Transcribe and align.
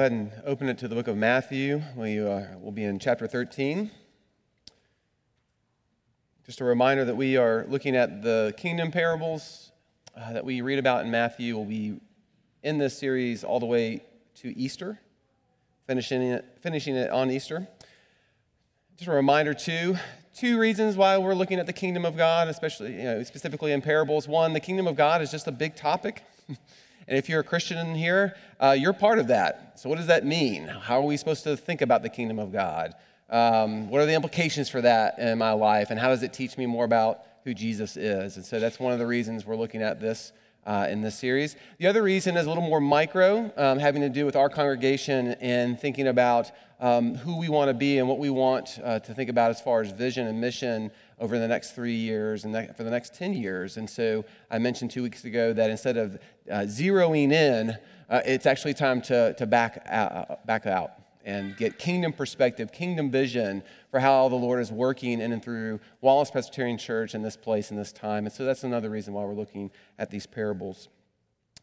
And 0.00 0.32
open 0.46 0.70
it 0.70 0.78
to 0.78 0.88
the 0.88 0.94
book 0.94 1.08
of 1.08 1.16
Matthew. 1.18 1.82
We 1.94 2.18
uh, 2.18 2.56
will 2.58 2.72
be 2.72 2.84
in 2.84 2.98
chapter 2.98 3.26
13. 3.26 3.90
Just 6.46 6.62
a 6.62 6.64
reminder 6.64 7.04
that 7.04 7.16
we 7.16 7.36
are 7.36 7.66
looking 7.68 7.94
at 7.94 8.22
the 8.22 8.54
kingdom 8.56 8.92
parables 8.92 9.72
uh, 10.16 10.32
that 10.32 10.42
we 10.42 10.62
read 10.62 10.78
about 10.78 11.04
in 11.04 11.10
Matthew. 11.10 11.54
We'll 11.54 11.66
be 11.66 12.00
in 12.62 12.78
this 12.78 12.96
series 12.96 13.44
all 13.44 13.60
the 13.60 13.66
way 13.66 14.02
to 14.36 14.58
Easter, 14.58 14.98
finishing 15.86 16.22
it, 16.22 16.46
finishing 16.62 16.96
it 16.96 17.10
on 17.10 17.30
Easter. 17.30 17.68
Just 18.96 19.10
a 19.10 19.12
reminder, 19.12 19.52
too, 19.52 19.98
two 20.34 20.58
reasons 20.58 20.96
why 20.96 21.18
we're 21.18 21.34
looking 21.34 21.58
at 21.58 21.66
the 21.66 21.74
kingdom 21.74 22.06
of 22.06 22.16
God, 22.16 22.48
especially 22.48 22.94
you 22.94 23.02
know, 23.02 23.22
specifically 23.22 23.72
in 23.72 23.82
parables. 23.82 24.26
One, 24.26 24.54
the 24.54 24.60
kingdom 24.60 24.86
of 24.86 24.96
God 24.96 25.20
is 25.20 25.30
just 25.30 25.46
a 25.46 25.52
big 25.52 25.76
topic. 25.76 26.24
And 27.10 27.18
if 27.18 27.28
you're 27.28 27.40
a 27.40 27.44
Christian 27.44 27.76
in 27.76 27.96
here, 27.96 28.36
uh, 28.60 28.76
you're 28.78 28.92
part 28.92 29.18
of 29.18 29.26
that. 29.26 29.72
So, 29.74 29.88
what 29.88 29.98
does 29.98 30.06
that 30.06 30.24
mean? 30.24 30.68
How 30.68 31.00
are 31.00 31.04
we 31.04 31.16
supposed 31.16 31.42
to 31.42 31.56
think 31.56 31.82
about 31.82 32.04
the 32.04 32.08
kingdom 32.08 32.38
of 32.38 32.52
God? 32.52 32.94
Um, 33.28 33.90
what 33.90 34.00
are 34.00 34.06
the 34.06 34.14
implications 34.14 34.68
for 34.68 34.80
that 34.80 35.18
in 35.18 35.36
my 35.36 35.50
life? 35.50 35.90
And 35.90 35.98
how 35.98 36.08
does 36.10 36.22
it 36.22 36.32
teach 36.32 36.56
me 36.56 36.66
more 36.66 36.84
about 36.84 37.22
who 37.42 37.52
Jesus 37.52 37.96
is? 37.96 38.36
And 38.36 38.46
so, 38.46 38.60
that's 38.60 38.78
one 38.78 38.92
of 38.92 39.00
the 39.00 39.08
reasons 39.08 39.44
we're 39.44 39.56
looking 39.56 39.82
at 39.82 40.00
this 40.00 40.32
uh, 40.64 40.86
in 40.88 41.00
this 41.02 41.16
series. 41.16 41.56
The 41.78 41.88
other 41.88 42.00
reason 42.00 42.36
is 42.36 42.46
a 42.46 42.48
little 42.48 42.62
more 42.62 42.80
micro, 42.80 43.52
um, 43.56 43.80
having 43.80 44.02
to 44.02 44.08
do 44.08 44.24
with 44.24 44.36
our 44.36 44.48
congregation 44.48 45.32
and 45.40 45.80
thinking 45.80 46.06
about 46.06 46.52
um, 46.78 47.16
who 47.16 47.38
we 47.38 47.48
want 47.48 47.70
to 47.70 47.74
be 47.74 47.98
and 47.98 48.08
what 48.08 48.18
we 48.18 48.30
want 48.30 48.78
uh, 48.84 49.00
to 49.00 49.14
think 49.14 49.28
about 49.28 49.50
as 49.50 49.60
far 49.60 49.80
as 49.80 49.90
vision 49.90 50.28
and 50.28 50.40
mission 50.40 50.92
over 51.20 51.38
the 51.38 51.46
next 51.46 51.72
three 51.72 51.94
years 51.94 52.44
and 52.44 52.74
for 52.76 52.82
the 52.82 52.90
next 52.90 53.14
10 53.14 53.34
years. 53.34 53.76
And 53.76 53.88
so 53.88 54.24
I 54.50 54.58
mentioned 54.58 54.90
two 54.90 55.02
weeks 55.02 55.24
ago 55.24 55.52
that 55.52 55.70
instead 55.70 55.96
of 55.96 56.18
uh, 56.50 56.60
zeroing 56.60 57.30
in, 57.30 57.76
uh, 58.08 58.22
it's 58.24 58.46
actually 58.46 58.74
time 58.74 59.02
to, 59.02 59.34
to 59.34 59.46
back, 59.46 59.82
out, 59.86 60.46
back 60.46 60.66
out 60.66 60.92
and 61.24 61.56
get 61.58 61.78
kingdom 61.78 62.12
perspective, 62.12 62.72
kingdom 62.72 63.10
vision 63.10 63.62
for 63.90 64.00
how 64.00 64.28
the 64.28 64.36
Lord 64.36 64.60
is 64.60 64.72
working 64.72 65.20
in 65.20 65.32
and 65.32 65.44
through 65.44 65.78
Wallace 66.00 66.30
Presbyterian 66.30 66.78
Church 66.78 67.14
in 67.14 67.22
this 67.22 67.36
place 67.36 67.70
in 67.70 67.76
this 67.76 67.92
time. 67.92 68.24
And 68.24 68.34
so 68.34 68.44
that's 68.44 68.64
another 68.64 68.88
reason 68.88 69.12
why 69.12 69.22
we're 69.24 69.34
looking 69.34 69.70
at 69.98 70.10
these 70.10 70.26
parables. 70.26 70.88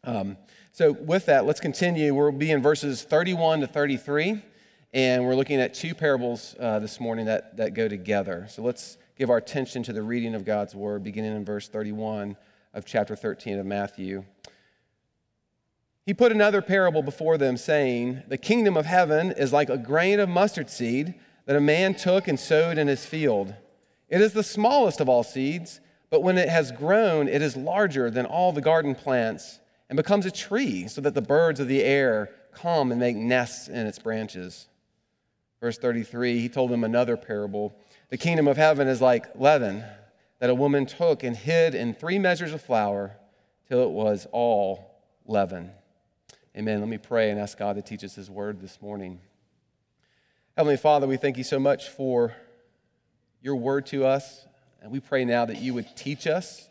Um, 0.04 0.36
so, 0.70 0.92
with 0.92 1.26
that, 1.26 1.44
let's 1.44 1.58
continue. 1.58 2.14
We'll 2.14 2.30
be 2.30 2.52
in 2.52 2.62
verses 2.62 3.02
31 3.02 3.62
to 3.62 3.66
33, 3.66 4.40
and 4.94 5.24
we're 5.24 5.34
looking 5.34 5.60
at 5.60 5.74
two 5.74 5.92
parables 5.92 6.54
uh, 6.60 6.78
this 6.78 7.00
morning 7.00 7.26
that, 7.26 7.56
that 7.56 7.74
go 7.74 7.88
together. 7.88 8.46
So, 8.48 8.62
let's 8.62 8.96
give 9.18 9.30
our 9.30 9.36
attention 9.36 9.82
to 9.82 9.92
the 9.92 10.02
reading 10.02 10.34
of 10.34 10.44
God's 10.44 10.76
word, 10.76 11.02
beginning 11.02 11.34
in 11.34 11.44
verse 11.44 11.66
31 11.66 12.36
of 12.72 12.84
chapter 12.84 13.16
13 13.16 13.58
of 13.58 13.66
Matthew. 13.66 14.24
He 16.06 16.14
put 16.14 16.30
another 16.30 16.62
parable 16.62 17.02
before 17.02 17.36
them, 17.36 17.56
saying, 17.56 18.22
The 18.28 18.38
kingdom 18.38 18.76
of 18.76 18.86
heaven 18.86 19.32
is 19.32 19.52
like 19.52 19.68
a 19.68 19.76
grain 19.76 20.20
of 20.20 20.28
mustard 20.28 20.70
seed 20.70 21.14
that 21.46 21.56
a 21.56 21.60
man 21.60 21.94
took 21.94 22.28
and 22.28 22.38
sowed 22.38 22.78
in 22.78 22.86
his 22.86 23.04
field. 23.04 23.54
It 24.08 24.20
is 24.20 24.34
the 24.34 24.44
smallest 24.44 25.00
of 25.00 25.08
all 25.08 25.24
seeds, 25.24 25.80
but 26.10 26.22
when 26.22 26.38
it 26.38 26.48
has 26.48 26.70
grown, 26.70 27.26
it 27.26 27.42
is 27.42 27.56
larger 27.56 28.10
than 28.10 28.24
all 28.24 28.52
the 28.52 28.60
garden 28.60 28.94
plants 28.94 29.58
and 29.90 29.96
becomes 29.96 30.26
a 30.26 30.30
tree, 30.30 30.86
so 30.86 31.00
that 31.00 31.14
the 31.14 31.20
birds 31.20 31.58
of 31.58 31.66
the 31.66 31.82
air 31.82 32.30
come 32.52 32.92
and 32.92 33.00
make 33.00 33.16
nests 33.16 33.68
in 33.68 33.86
its 33.86 33.98
branches. 33.98 34.68
Verse 35.60 35.76
33, 35.76 36.38
he 36.38 36.48
told 36.48 36.70
them 36.70 36.84
another 36.84 37.16
parable. 37.16 37.74
The 38.10 38.16
kingdom 38.16 38.48
of 38.48 38.56
heaven 38.56 38.88
is 38.88 39.02
like 39.02 39.26
leaven 39.34 39.84
that 40.38 40.48
a 40.48 40.54
woman 40.54 40.86
took 40.86 41.22
and 41.22 41.36
hid 41.36 41.74
in 41.74 41.92
three 41.92 42.18
measures 42.18 42.54
of 42.54 42.62
flour 42.62 43.16
till 43.68 43.82
it 43.82 43.90
was 43.90 44.26
all 44.32 45.02
leaven. 45.26 45.72
Amen. 46.56 46.80
Let 46.80 46.88
me 46.88 46.96
pray 46.96 47.30
and 47.30 47.38
ask 47.38 47.58
God 47.58 47.76
to 47.76 47.82
teach 47.82 48.02
us 48.02 48.14
his 48.14 48.30
word 48.30 48.60
this 48.60 48.80
morning. 48.80 49.20
Heavenly 50.56 50.78
Father, 50.78 51.06
we 51.06 51.18
thank 51.18 51.36
you 51.36 51.44
so 51.44 51.58
much 51.58 51.90
for 51.90 52.34
your 53.42 53.56
word 53.56 53.84
to 53.86 54.06
us. 54.06 54.46
And 54.80 54.90
we 54.90 55.00
pray 55.00 55.24
now 55.24 55.44
that 55.44 55.60
you 55.60 55.74
would 55.74 55.94
teach 55.94 56.26
us, 56.26 56.68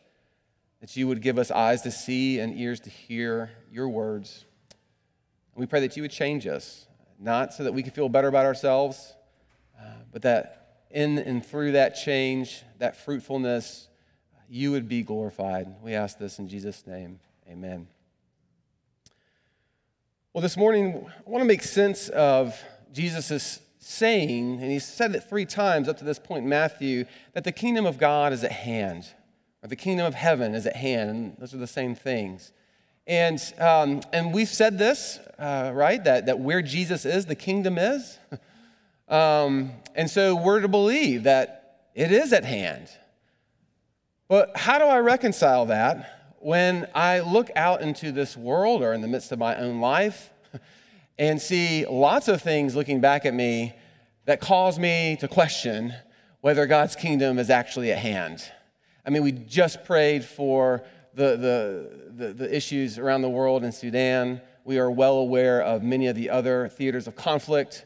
that 0.82 0.96
you 0.98 1.08
would 1.08 1.22
give 1.22 1.38
us 1.38 1.52
eyes 1.52 1.84
to 1.84 1.92
see 1.92 2.40
and 2.40 2.58
ears 2.58 2.80
to 2.82 2.90
hear 2.90 3.52
your 3.72 3.90
words. 3.90 4.46
And 5.54 5.62
we 5.62 5.68
pray 5.68 5.82
that 5.82 5.96
you 5.96 6.02
would 6.02 6.12
change 6.12 6.48
us, 6.48 6.88
not 7.20 7.54
so 7.54 7.64
that 7.64 7.74
we 7.74 7.84
can 7.84 7.92
feel 7.92 8.10
better 8.10 8.28
about 8.28 8.46
ourselves, 8.46 9.14
uh, 9.80 9.84
but 10.12 10.24
that 10.24 10.67
in 10.92 11.18
and 11.18 11.46
through 11.46 11.74
that 11.74 11.96
change, 11.96 12.64
that 12.80 12.96
fruitfulness, 12.96 13.88
you 14.50 14.72
would 14.72 14.88
be 14.88 15.04
glorified. 15.04 15.68
We 15.84 15.94
ask 15.94 16.18
this 16.18 16.40
in 16.40 16.48
Jesus' 16.48 16.86
name. 16.88 17.20
Amen. 17.50 17.88
Well, 20.34 20.42
this 20.42 20.58
morning, 20.58 21.10
I 21.26 21.30
want 21.30 21.42
to 21.42 21.48
make 21.48 21.64
sense 21.64 22.10
of 22.10 22.56
Jesus' 22.94 23.60
saying, 23.80 24.62
and 24.62 24.72
he 24.72 24.80
said 24.80 25.16
it 25.16 25.22
three 25.22 25.46
times 25.46 25.88
up 25.88 25.98
to 25.98 26.04
this 26.04 26.20
point 26.20 26.44
in 26.44 26.50
Matthew, 26.50 27.06
that 27.34 27.44
the 27.44 27.52
kingdom 27.52 27.86
of 27.86 27.98
God 27.98 28.34
is 28.34 28.44
at 28.44 28.52
hand, 28.52 29.08
or 29.64 29.68
the 29.68 29.76
kingdom 29.76 30.06
of 30.06 30.14
heaven 30.14 30.54
is 30.54 30.68
at 30.68 30.76
hand. 30.76 31.10
And 31.10 31.38
those 31.38 31.54
are 31.54 31.58
the 31.58 31.68
same 31.68 31.96
things. 31.96 32.52
And, 33.08 33.42
um, 33.58 34.02
and 34.12 34.34
we've 34.34 34.50
said 34.50 34.78
this, 34.78 35.18
uh, 35.40 35.72
right? 35.74 36.04
That, 36.04 36.26
that 36.26 36.40
where 36.40 36.62
Jesus 36.62 37.06
is, 37.06 37.26
the 37.26 37.36
kingdom 37.36 37.78
is. 37.78 38.20
Um, 39.08 39.72
and 39.96 40.10
so 40.10 40.36
we're 40.36 40.60
to 40.62 40.68
believe 40.68 41.24
that 41.24 41.82
it 41.96 42.12
is 42.12 42.34
at 42.34 42.44
hand. 42.44 42.90
But 44.28 44.56
how 44.58 44.78
do 44.78 44.86
I 44.86 45.00
reconcile 45.00 45.68
that 45.68 46.36
when 46.40 46.88
I 46.94 47.22
look 47.22 47.50
out 47.56 47.82
into 47.82 48.12
this 48.12 48.36
world 48.36 48.84
or 48.84 48.94
in 48.94 49.02
the 49.02 49.08
midst 49.08 49.32
of 49.32 49.40
my 49.40 49.56
own 49.56 49.80
life 49.80 50.30
and 51.18 51.42
see 51.42 51.86
lots 51.86 52.28
of 52.28 52.42
things 52.42 52.76
looking 52.76 53.00
back 53.00 53.26
at 53.26 53.34
me 53.34 53.74
that 54.26 54.42
cause 54.42 54.78
me 54.78 55.18
to 55.22 55.28
question 55.28 55.94
whether 56.42 56.66
God's 56.66 56.96
kingdom 56.96 57.40
is 57.40 57.50
actually 57.50 57.92
at 57.92 58.00
hand? 58.00 58.44
I 59.06 59.10
mean, 59.10 59.24
we 59.24 59.32
just 59.32 59.86
prayed 59.86 60.26
for 60.26 60.84
the, 61.14 61.38
the, 61.38 62.26
the, 62.26 62.34
the 62.34 62.56
issues 62.56 63.00
around 63.00 63.22
the 63.22 63.30
world 63.30 63.64
in 63.64 63.72
Sudan. 63.72 64.42
We 64.66 64.78
are 64.78 64.92
well 64.92 65.16
aware 65.16 65.62
of 65.62 65.82
many 65.82 66.08
of 66.08 66.16
the 66.16 66.30
other 66.30 66.68
theaters 66.68 67.08
of 67.08 67.16
conflict 67.16 67.86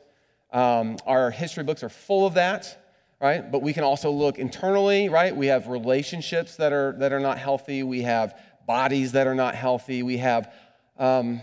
um, 0.51 0.97
our 1.06 1.31
history 1.31 1.63
books 1.63 1.84
are 1.84 1.89
full 1.89 2.25
of 2.25 2.34
that, 2.34 2.78
right? 3.22 3.50
But 3.51 3.62
we 3.62 3.73
can 3.73 3.84
also 3.84 4.12
look 4.12 4.38
internally, 4.38 5.09
right? 5.09 5.35
We 5.35 5.47
have 5.47 5.67
relationships 5.67 6.57
that 6.57 6.73
are, 6.73 6.94
that 7.00 7.13
are 7.13 7.19
not 7.19 7.38
healthy. 7.38 7.84
We 7.84 8.01
have 8.01 8.38
bodies 8.67 9.13
that 9.13 9.28
are 9.28 9.35
not 9.35 9.56
healthy. 9.56 10.03
We 10.03 10.17
have, 10.17 10.53
um, 10.97 11.41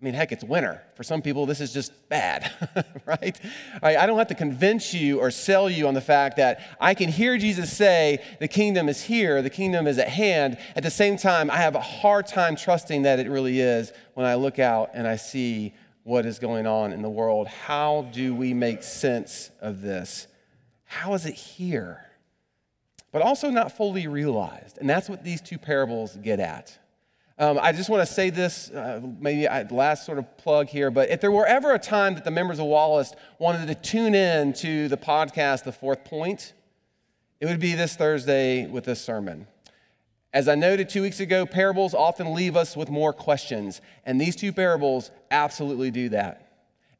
I 0.00 0.04
mean, 0.04 0.14
heck, 0.14 0.32
it's 0.32 0.44
winter. 0.44 0.82
For 0.94 1.02
some 1.02 1.22
people, 1.22 1.46
this 1.46 1.60
is 1.60 1.72
just 1.72 2.08
bad, 2.08 2.50
right? 3.06 3.38
I 3.82 4.06
don't 4.06 4.18
have 4.18 4.28
to 4.28 4.34
convince 4.34 4.92
you 4.92 5.20
or 5.20 5.30
sell 5.30 5.70
you 5.70 5.86
on 5.88 5.94
the 5.94 6.00
fact 6.00 6.36
that 6.36 6.76
I 6.80 6.94
can 6.94 7.10
hear 7.10 7.38
Jesus 7.38 7.74
say, 7.74 8.22
the 8.40 8.48
kingdom 8.48 8.88
is 8.88 9.02
here, 9.02 9.42
the 9.42 9.50
kingdom 9.50 9.86
is 9.86 9.98
at 9.98 10.08
hand. 10.08 10.58
At 10.74 10.82
the 10.82 10.90
same 10.90 11.16
time, 11.16 11.50
I 11.50 11.58
have 11.58 11.74
a 11.74 11.80
hard 11.80 12.26
time 12.26 12.56
trusting 12.56 13.02
that 13.02 13.20
it 13.20 13.28
really 13.28 13.60
is 13.60 13.92
when 14.14 14.26
I 14.26 14.34
look 14.34 14.58
out 14.58 14.90
and 14.94 15.06
I 15.06 15.16
see 15.16 15.74
what 16.10 16.26
is 16.26 16.40
going 16.40 16.66
on 16.66 16.92
in 16.92 17.02
the 17.02 17.08
world. 17.08 17.46
How 17.46 18.08
do 18.12 18.34
we 18.34 18.52
make 18.52 18.82
sense 18.82 19.52
of 19.60 19.80
this? 19.80 20.26
How 20.84 21.14
is 21.14 21.24
it 21.24 21.36
here? 21.36 22.04
But 23.12 23.22
also 23.22 23.48
not 23.48 23.76
fully 23.76 24.08
realized. 24.08 24.76
And 24.78 24.90
that's 24.90 25.08
what 25.08 25.22
these 25.22 25.40
two 25.40 25.56
parables 25.56 26.16
get 26.16 26.40
at. 26.40 26.76
Um, 27.38 27.60
I 27.62 27.70
just 27.70 27.88
want 27.88 28.04
to 28.06 28.12
say 28.12 28.28
this, 28.28 28.72
uh, 28.72 29.00
maybe 29.20 29.46
I, 29.46 29.62
last 29.70 30.04
sort 30.04 30.18
of 30.18 30.36
plug 30.36 30.66
here, 30.66 30.90
but 30.90 31.10
if 31.10 31.20
there 31.20 31.30
were 31.30 31.46
ever 31.46 31.74
a 31.74 31.78
time 31.78 32.16
that 32.16 32.24
the 32.24 32.32
members 32.32 32.58
of 32.58 32.66
Wallace 32.66 33.12
wanted 33.38 33.68
to 33.68 33.76
tune 33.76 34.16
in 34.16 34.52
to 34.54 34.88
the 34.88 34.96
podcast, 34.96 35.62
The 35.62 35.70
Fourth 35.70 36.04
Point, 36.04 36.54
it 37.38 37.46
would 37.46 37.60
be 37.60 37.74
this 37.74 37.94
Thursday 37.94 38.66
with 38.66 38.84
this 38.84 39.00
sermon. 39.00 39.46
As 40.32 40.46
I 40.46 40.54
noted 40.54 40.88
two 40.88 41.02
weeks 41.02 41.18
ago, 41.18 41.44
parables 41.44 41.92
often 41.92 42.34
leave 42.34 42.56
us 42.56 42.76
with 42.76 42.88
more 42.88 43.12
questions, 43.12 43.80
and 44.06 44.20
these 44.20 44.36
two 44.36 44.52
parables 44.52 45.10
absolutely 45.32 45.90
do 45.90 46.08
that. 46.10 46.50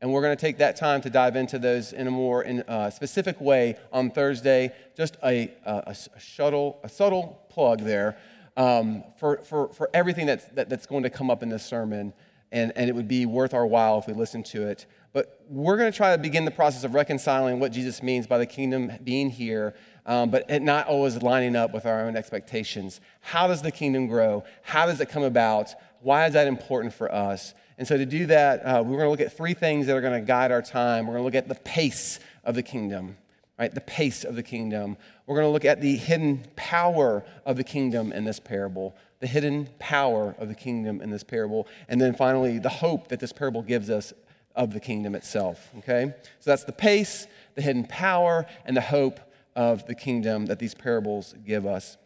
And 0.00 0.12
we're 0.12 0.22
going 0.22 0.36
to 0.36 0.40
take 0.40 0.58
that 0.58 0.74
time 0.74 1.00
to 1.02 1.10
dive 1.10 1.36
into 1.36 1.58
those 1.58 1.92
in 1.92 2.08
a 2.08 2.10
more 2.10 2.42
in, 2.42 2.62
uh, 2.62 2.90
specific 2.90 3.40
way 3.40 3.76
on 3.92 4.10
Thursday. 4.10 4.72
Just 4.96 5.16
a, 5.22 5.52
a, 5.64 5.94
a, 6.14 6.18
shuttle, 6.18 6.80
a 6.82 6.88
subtle 6.88 7.40
plug 7.50 7.82
there 7.82 8.18
um, 8.56 9.04
for, 9.18 9.36
for, 9.38 9.68
for 9.68 9.90
everything 9.94 10.26
that's, 10.26 10.46
that, 10.46 10.68
that's 10.68 10.86
going 10.86 11.04
to 11.04 11.10
come 11.10 11.30
up 11.30 11.42
in 11.42 11.50
this 11.50 11.64
sermon, 11.64 12.12
and, 12.52 12.72
and 12.76 12.88
it 12.88 12.94
would 12.94 13.08
be 13.08 13.26
worth 13.26 13.54
our 13.54 13.66
while 13.66 13.98
if 13.98 14.06
we 14.06 14.12
listen 14.12 14.42
to 14.44 14.68
it. 14.68 14.86
But 15.12 15.40
we're 15.48 15.76
going 15.76 15.90
to 15.90 15.96
try 15.96 16.14
to 16.14 16.22
begin 16.22 16.44
the 16.44 16.50
process 16.50 16.84
of 16.84 16.94
reconciling 16.94 17.58
what 17.58 17.72
Jesus 17.72 18.02
means 18.02 18.26
by 18.26 18.38
the 18.38 18.46
kingdom 18.46 18.92
being 19.04 19.30
here 19.30 19.74
um, 20.06 20.30
but 20.30 20.50
it 20.50 20.62
not 20.62 20.86
always 20.86 21.22
lining 21.22 21.56
up 21.56 21.72
with 21.72 21.86
our 21.86 22.00
own 22.06 22.16
expectations. 22.16 23.00
How 23.20 23.46
does 23.46 23.62
the 23.62 23.70
kingdom 23.70 24.06
grow? 24.06 24.44
How 24.62 24.86
does 24.86 25.00
it 25.00 25.08
come 25.08 25.22
about? 25.22 25.70
Why 26.00 26.26
is 26.26 26.32
that 26.32 26.46
important 26.46 26.94
for 26.94 27.12
us? 27.12 27.54
And 27.78 27.86
so, 27.86 27.96
to 27.96 28.04
do 28.04 28.26
that, 28.26 28.60
uh, 28.60 28.82
we're 28.84 28.96
going 28.96 29.06
to 29.06 29.10
look 29.10 29.20
at 29.20 29.36
three 29.36 29.54
things 29.54 29.86
that 29.86 29.96
are 29.96 30.00
going 30.00 30.20
to 30.20 30.26
guide 30.26 30.50
our 30.50 30.62
time. 30.62 31.06
We're 31.06 31.14
going 31.14 31.22
to 31.22 31.26
look 31.26 31.34
at 31.34 31.48
the 31.48 31.62
pace 31.62 32.18
of 32.44 32.54
the 32.54 32.62
kingdom, 32.62 33.16
right? 33.58 33.72
The 33.72 33.80
pace 33.80 34.24
of 34.24 34.36
the 34.36 34.42
kingdom. 34.42 34.96
We're 35.26 35.36
going 35.36 35.46
to 35.46 35.52
look 35.52 35.64
at 35.64 35.80
the 35.80 35.96
hidden 35.96 36.44
power 36.56 37.24
of 37.46 37.56
the 37.56 37.64
kingdom 37.64 38.12
in 38.12 38.24
this 38.24 38.40
parable. 38.40 38.96
The 39.20 39.26
hidden 39.26 39.68
power 39.78 40.34
of 40.38 40.48
the 40.48 40.54
kingdom 40.54 41.00
in 41.00 41.10
this 41.10 41.22
parable, 41.22 41.68
and 41.88 42.00
then 42.00 42.14
finally, 42.14 42.58
the 42.58 42.68
hope 42.68 43.08
that 43.08 43.20
this 43.20 43.32
parable 43.32 43.62
gives 43.62 43.90
us 43.90 44.12
of 44.56 44.72
the 44.72 44.80
kingdom 44.80 45.14
itself. 45.14 45.70
Okay? 45.78 46.14
So 46.40 46.50
that's 46.50 46.64
the 46.64 46.72
pace, 46.72 47.26
the 47.54 47.62
hidden 47.62 47.84
power, 47.84 48.46
and 48.64 48.76
the 48.76 48.80
hope 48.80 49.20
of 49.54 49.86
the 49.86 49.94
kingdom 49.94 50.46
that 50.46 50.58
these 50.58 50.74
parables 50.74 51.34
give 51.46 51.66
us. 51.66 51.96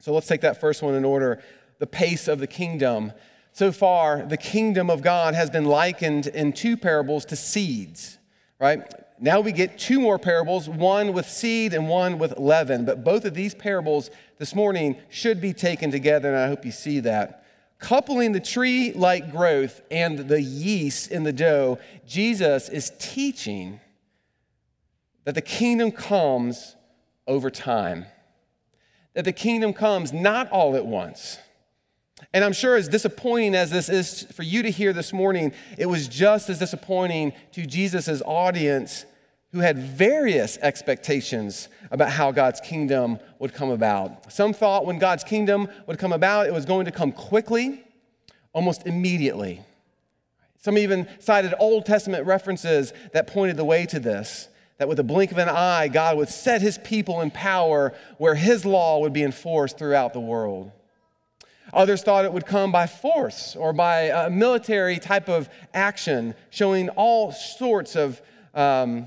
So 0.00 0.12
let's 0.12 0.26
take 0.26 0.40
that 0.42 0.60
first 0.60 0.82
one 0.82 0.94
in 0.94 1.04
order 1.04 1.42
the 1.78 1.86
pace 1.86 2.28
of 2.28 2.38
the 2.38 2.46
kingdom. 2.46 3.12
So 3.52 3.72
far, 3.72 4.22
the 4.22 4.36
kingdom 4.36 4.90
of 4.90 5.02
God 5.02 5.34
has 5.34 5.50
been 5.50 5.64
likened 5.64 6.26
in 6.26 6.52
two 6.52 6.76
parables 6.76 7.24
to 7.26 7.36
seeds, 7.36 8.18
right? 8.58 8.82
Now 9.22 9.40
we 9.40 9.52
get 9.52 9.78
two 9.78 10.00
more 10.00 10.18
parables, 10.18 10.66
one 10.66 11.12
with 11.12 11.28
seed 11.28 11.74
and 11.74 11.88
one 11.88 12.18
with 12.18 12.38
leaven. 12.38 12.86
But 12.86 13.04
both 13.04 13.26
of 13.26 13.34
these 13.34 13.54
parables 13.54 14.10
this 14.38 14.54
morning 14.54 14.96
should 15.10 15.42
be 15.42 15.52
taken 15.52 15.90
together, 15.90 16.30
and 16.30 16.38
I 16.38 16.48
hope 16.48 16.64
you 16.64 16.72
see 16.72 17.00
that. 17.00 17.44
Coupling 17.78 18.32
the 18.32 18.40
tree 18.40 18.92
like 18.94 19.30
growth 19.30 19.82
and 19.90 20.20
the 20.20 20.40
yeast 20.40 21.10
in 21.10 21.24
the 21.24 21.34
dough, 21.34 21.78
Jesus 22.06 22.70
is 22.70 22.92
teaching 22.98 23.80
that 25.24 25.34
the 25.34 25.42
kingdom 25.42 25.92
comes 25.92 26.76
over 27.26 27.50
time, 27.50 28.06
that 29.12 29.26
the 29.26 29.32
kingdom 29.32 29.74
comes 29.74 30.14
not 30.14 30.50
all 30.50 30.76
at 30.76 30.86
once. 30.86 31.38
And 32.32 32.42
I'm 32.42 32.52
sure 32.54 32.76
as 32.76 32.88
disappointing 32.88 33.54
as 33.54 33.70
this 33.70 33.90
is 33.90 34.22
for 34.32 34.42
you 34.42 34.62
to 34.62 34.70
hear 34.70 34.94
this 34.94 35.12
morning, 35.12 35.52
it 35.76 35.86
was 35.86 36.08
just 36.08 36.48
as 36.48 36.58
disappointing 36.58 37.34
to 37.52 37.66
Jesus' 37.66 38.22
audience 38.24 39.04
who 39.52 39.60
had 39.60 39.78
various 39.78 40.58
expectations 40.58 41.68
about 41.90 42.10
how 42.10 42.30
God's 42.30 42.60
kingdom 42.60 43.18
would 43.38 43.52
come 43.52 43.70
about. 43.70 44.32
Some 44.32 44.52
thought 44.52 44.86
when 44.86 44.98
God's 44.98 45.24
kingdom 45.24 45.68
would 45.86 45.98
come 45.98 46.12
about, 46.12 46.46
it 46.46 46.52
was 46.52 46.64
going 46.64 46.84
to 46.84 46.92
come 46.92 47.10
quickly, 47.10 47.84
almost 48.52 48.86
immediately. 48.86 49.62
Some 50.58 50.78
even 50.78 51.08
cited 51.18 51.54
Old 51.58 51.86
Testament 51.86 52.26
references 52.26 52.92
that 53.12 53.26
pointed 53.26 53.56
the 53.56 53.64
way 53.64 53.86
to 53.86 53.98
this 53.98 54.48
that 54.78 54.88
with 54.88 54.98
a 54.98 55.04
blink 55.04 55.30
of 55.30 55.36
an 55.36 55.48
eye, 55.48 55.88
God 55.88 56.16
would 56.16 56.30
set 56.30 56.62
his 56.62 56.78
people 56.78 57.20
in 57.20 57.30
power 57.30 57.92
where 58.16 58.34
his 58.34 58.64
law 58.64 59.00
would 59.00 59.12
be 59.12 59.22
enforced 59.22 59.76
throughout 59.76 60.14
the 60.14 60.20
world. 60.20 60.72
Others 61.74 62.02
thought 62.02 62.24
it 62.24 62.32
would 62.32 62.46
come 62.46 62.72
by 62.72 62.86
force 62.86 63.54
or 63.56 63.74
by 63.74 64.04
a 64.04 64.30
military 64.30 64.98
type 64.98 65.28
of 65.28 65.50
action, 65.74 66.34
showing 66.48 66.88
all 66.90 67.30
sorts 67.30 67.94
of 67.94 68.22
um, 68.54 69.06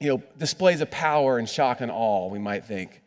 you 0.00 0.08
know, 0.08 0.22
displays 0.36 0.80
of 0.80 0.90
power 0.90 1.38
and 1.38 1.48
shock 1.48 1.80
and 1.80 1.90
awe, 1.90 2.28
we 2.28 2.38
might 2.38 2.64
think. 2.64 3.02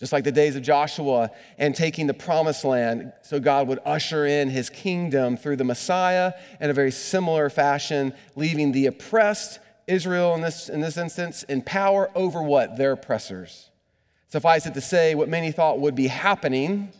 Just 0.00 0.12
like 0.12 0.24
the 0.24 0.32
days 0.32 0.56
of 0.56 0.62
Joshua 0.62 1.30
and 1.56 1.74
taking 1.74 2.06
the 2.06 2.14
promised 2.14 2.64
land, 2.64 3.12
so 3.22 3.38
God 3.38 3.68
would 3.68 3.78
usher 3.84 4.26
in 4.26 4.50
his 4.50 4.68
kingdom 4.68 5.36
through 5.36 5.56
the 5.56 5.64
Messiah 5.64 6.32
in 6.60 6.68
a 6.68 6.72
very 6.72 6.90
similar 6.90 7.48
fashion, 7.48 8.12
leaving 8.34 8.72
the 8.72 8.86
oppressed 8.86 9.60
Israel 9.86 10.34
in 10.34 10.40
this, 10.40 10.68
in 10.68 10.80
this 10.80 10.96
instance 10.96 11.42
in 11.44 11.62
power 11.62 12.10
over 12.14 12.42
what? 12.42 12.76
Their 12.76 12.92
oppressors. 12.92 13.70
Suffice 14.28 14.66
it 14.66 14.74
to 14.74 14.80
say, 14.80 15.14
what 15.14 15.28
many 15.28 15.52
thought 15.52 15.78
would 15.78 15.94
be 15.94 16.08
happening 16.08 16.92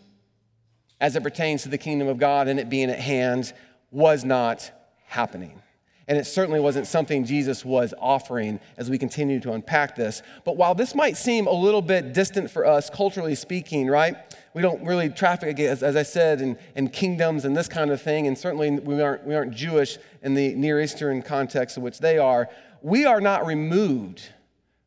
as 1.00 1.16
it 1.16 1.22
pertains 1.22 1.64
to 1.64 1.68
the 1.68 1.78
kingdom 1.78 2.06
of 2.06 2.18
God 2.18 2.46
and 2.46 2.60
it 2.60 2.70
being 2.70 2.90
at 2.90 3.00
hand 3.00 3.52
was 3.90 4.24
not 4.24 4.70
happening. 5.06 5.60
And 6.06 6.18
it 6.18 6.26
certainly 6.26 6.60
wasn't 6.60 6.86
something 6.86 7.24
Jesus 7.24 7.64
was 7.64 7.94
offering 7.98 8.60
as 8.76 8.90
we 8.90 8.98
continue 8.98 9.40
to 9.40 9.52
unpack 9.52 9.96
this. 9.96 10.22
But 10.44 10.56
while 10.56 10.74
this 10.74 10.94
might 10.94 11.16
seem 11.16 11.46
a 11.46 11.52
little 11.52 11.80
bit 11.80 12.12
distant 12.12 12.50
for 12.50 12.66
us, 12.66 12.90
culturally 12.90 13.34
speaking, 13.34 13.86
right? 13.88 14.16
We 14.52 14.60
don't 14.60 14.84
really 14.84 15.08
traffic, 15.08 15.58
as, 15.60 15.82
as 15.82 15.96
I 15.96 16.02
said, 16.02 16.40
in, 16.42 16.58
in 16.76 16.88
kingdoms 16.88 17.44
and 17.46 17.56
this 17.56 17.68
kind 17.68 17.90
of 17.90 18.02
thing. 18.02 18.26
And 18.26 18.36
certainly 18.36 18.70
we 18.70 19.00
aren't, 19.00 19.24
we 19.24 19.34
aren't 19.34 19.54
Jewish 19.54 19.98
in 20.22 20.34
the 20.34 20.54
Near 20.54 20.80
Eastern 20.80 21.22
context 21.22 21.78
in 21.78 21.82
which 21.82 22.00
they 22.00 22.18
are 22.18 22.50
we 22.84 23.06
are 23.06 23.20
not 23.22 23.46
removed 23.46 24.22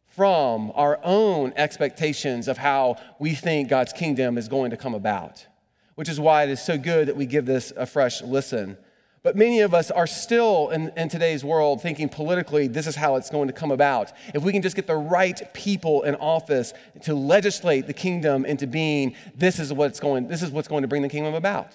from 0.09 0.71
our 0.75 0.99
own 1.03 1.51
expectations 1.55 2.47
of 2.47 2.59
how 2.59 2.95
we 3.17 3.33
think 3.33 3.69
God's 3.69 3.91
kingdom 3.91 4.37
is 4.37 4.47
going 4.47 4.69
to 4.69 4.77
come 4.77 4.93
about, 4.93 5.47
which 5.95 6.07
is 6.07 6.19
why 6.19 6.43
it 6.43 6.49
is 6.51 6.61
so 6.61 6.77
good 6.77 7.07
that 7.07 7.15
we 7.15 7.25
give 7.25 7.47
this 7.47 7.73
a 7.75 7.87
fresh 7.87 8.21
listen. 8.21 8.77
But 9.23 9.35
many 9.35 9.61
of 9.61 9.73
us 9.73 9.91
are 9.91 10.07
still 10.07 10.69
in, 10.69 10.91
in, 10.95 11.09
today's 11.09 11.43
world 11.43 11.81
thinking 11.81 12.07
politically, 12.07 12.67
this 12.67 12.87
is 12.87 12.95
how 12.95 13.15
it's 13.15 13.29
going 13.29 13.47
to 13.47 13.53
come 13.53 13.71
about. 13.71 14.13
If 14.33 14.43
we 14.43 14.51
can 14.51 14.61
just 14.61 14.75
get 14.75 14.87
the 14.87 14.95
right 14.95 15.53
people 15.53 16.03
in 16.03 16.15
office 16.15 16.73
to 17.03 17.15
legislate 17.15 17.87
the 17.87 17.93
kingdom 17.93 18.45
into 18.45 18.67
being, 18.67 19.15
this 19.35 19.59
is 19.59 19.73
what's 19.73 19.99
going, 19.99 20.27
this 20.27 20.43
is 20.43 20.51
what's 20.51 20.67
going 20.67 20.83
to 20.83 20.87
bring 20.87 21.01
the 21.01 21.09
kingdom 21.09 21.33
about. 21.33 21.73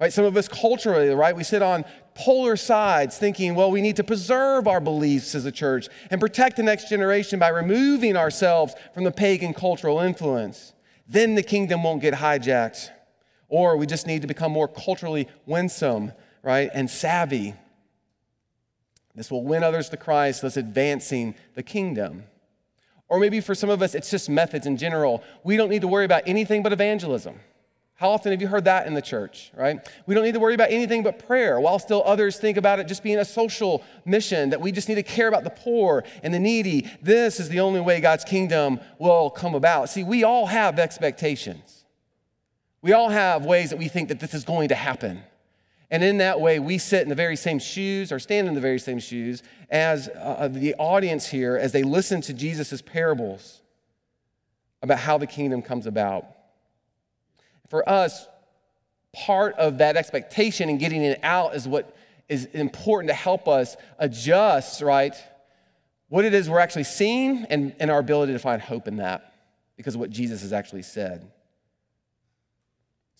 Right? 0.00 0.12
Some 0.12 0.24
of 0.24 0.36
us 0.36 0.48
culturally, 0.48 1.10
right, 1.10 1.36
we 1.36 1.44
sit 1.44 1.62
on 1.62 1.84
polar 2.16 2.56
sides 2.56 3.18
thinking, 3.18 3.54
well, 3.54 3.70
we 3.70 3.80
need 3.80 3.94
to 3.96 4.04
preserve 4.04 4.66
our 4.66 4.80
beliefs 4.80 5.34
as 5.36 5.44
a 5.44 5.52
church 5.52 5.88
and 6.10 6.20
protect 6.20 6.56
the 6.56 6.62
next 6.64 6.88
generation 6.88 7.38
by 7.38 7.48
removing 7.48 8.16
ourselves 8.16 8.74
from 8.94 9.04
the 9.04 9.12
pagan 9.12 9.54
cultural 9.54 10.00
influence. 10.00 10.72
Then 11.06 11.36
the 11.36 11.42
kingdom 11.42 11.84
won't 11.84 12.02
get 12.02 12.14
hijacked. 12.14 12.88
Or 13.48 13.76
we 13.76 13.86
just 13.86 14.06
need 14.06 14.22
to 14.22 14.26
become 14.26 14.50
more 14.50 14.66
culturally 14.66 15.28
winsome, 15.46 16.12
right, 16.42 16.70
and 16.72 16.90
savvy. 16.90 17.54
This 19.14 19.30
will 19.30 19.44
win 19.44 19.62
others 19.62 19.88
to 19.90 19.96
Christ, 19.96 20.42
thus 20.42 20.56
advancing 20.56 21.34
the 21.54 21.62
kingdom. 21.62 22.24
Or 23.08 23.18
maybe 23.18 23.40
for 23.40 23.54
some 23.54 23.68
of 23.68 23.82
us, 23.82 23.94
it's 23.94 24.10
just 24.10 24.30
methods 24.30 24.66
in 24.66 24.78
general. 24.78 25.22
We 25.44 25.56
don't 25.56 25.68
need 25.68 25.82
to 25.82 25.88
worry 25.88 26.06
about 26.06 26.22
anything 26.26 26.62
but 26.62 26.72
evangelism. 26.72 27.40
How 27.94 28.10
often 28.10 28.32
have 28.32 28.40
you 28.40 28.48
heard 28.48 28.64
that 28.64 28.86
in 28.86 28.94
the 28.94 29.02
church, 29.02 29.52
right? 29.54 29.78
We 30.06 30.14
don't 30.14 30.24
need 30.24 30.32
to 30.32 30.40
worry 30.40 30.54
about 30.54 30.72
anything 30.72 31.04
but 31.04 31.24
prayer, 31.24 31.60
while 31.60 31.78
still 31.78 32.02
others 32.04 32.36
think 32.36 32.56
about 32.56 32.80
it 32.80 32.88
just 32.88 33.02
being 33.04 33.18
a 33.18 33.24
social 33.24 33.84
mission, 34.04 34.50
that 34.50 34.60
we 34.60 34.72
just 34.72 34.88
need 34.88 34.96
to 34.96 35.04
care 35.04 35.28
about 35.28 35.44
the 35.44 35.50
poor 35.50 36.02
and 36.22 36.34
the 36.34 36.40
needy. 36.40 36.90
This 37.00 37.38
is 37.38 37.48
the 37.48 37.60
only 37.60 37.80
way 37.80 38.00
God's 38.00 38.24
kingdom 38.24 38.80
will 38.98 39.30
come 39.30 39.54
about. 39.54 39.88
See, 39.88 40.02
we 40.02 40.24
all 40.24 40.46
have 40.46 40.78
expectations. 40.78 41.84
We 42.80 42.92
all 42.92 43.10
have 43.10 43.44
ways 43.44 43.70
that 43.70 43.78
we 43.78 43.86
think 43.86 44.08
that 44.08 44.18
this 44.18 44.34
is 44.34 44.42
going 44.42 44.70
to 44.70 44.74
happen. 44.74 45.22
And 45.92 46.02
in 46.02 46.18
that 46.18 46.40
way, 46.40 46.58
we 46.58 46.78
sit 46.78 47.02
in 47.02 47.08
the 47.08 47.14
very 47.14 47.36
same 47.36 47.60
shoes 47.60 48.10
or 48.10 48.18
stand 48.18 48.48
in 48.48 48.54
the 48.54 48.60
very 48.60 48.80
same 48.80 48.98
shoes 48.98 49.44
as 49.70 50.08
uh, 50.08 50.48
the 50.50 50.74
audience 50.74 51.28
here 51.28 51.56
as 51.56 51.70
they 51.70 51.84
listen 51.84 52.20
to 52.22 52.32
Jesus' 52.32 52.82
parables 52.82 53.60
about 54.82 54.98
how 54.98 55.18
the 55.18 55.28
kingdom 55.28 55.62
comes 55.62 55.86
about 55.86 56.26
for 57.72 57.88
us, 57.88 58.28
part 59.14 59.54
of 59.54 59.78
that 59.78 59.96
expectation 59.96 60.68
and 60.68 60.78
getting 60.78 61.00
it 61.00 61.18
out 61.22 61.54
is 61.54 61.66
what 61.66 61.96
is 62.28 62.44
important 62.52 63.08
to 63.08 63.14
help 63.14 63.48
us 63.48 63.78
adjust, 63.98 64.82
right? 64.82 65.16
What 66.10 66.26
it 66.26 66.34
is 66.34 66.50
we're 66.50 66.58
actually 66.58 66.84
seeing 66.84 67.46
and, 67.48 67.74
and 67.80 67.90
our 67.90 67.98
ability 67.98 68.34
to 68.34 68.38
find 68.38 68.60
hope 68.60 68.88
in 68.88 68.96
that 68.96 69.32
because 69.78 69.94
of 69.94 70.02
what 70.02 70.10
Jesus 70.10 70.42
has 70.42 70.52
actually 70.52 70.82
said. 70.82 71.32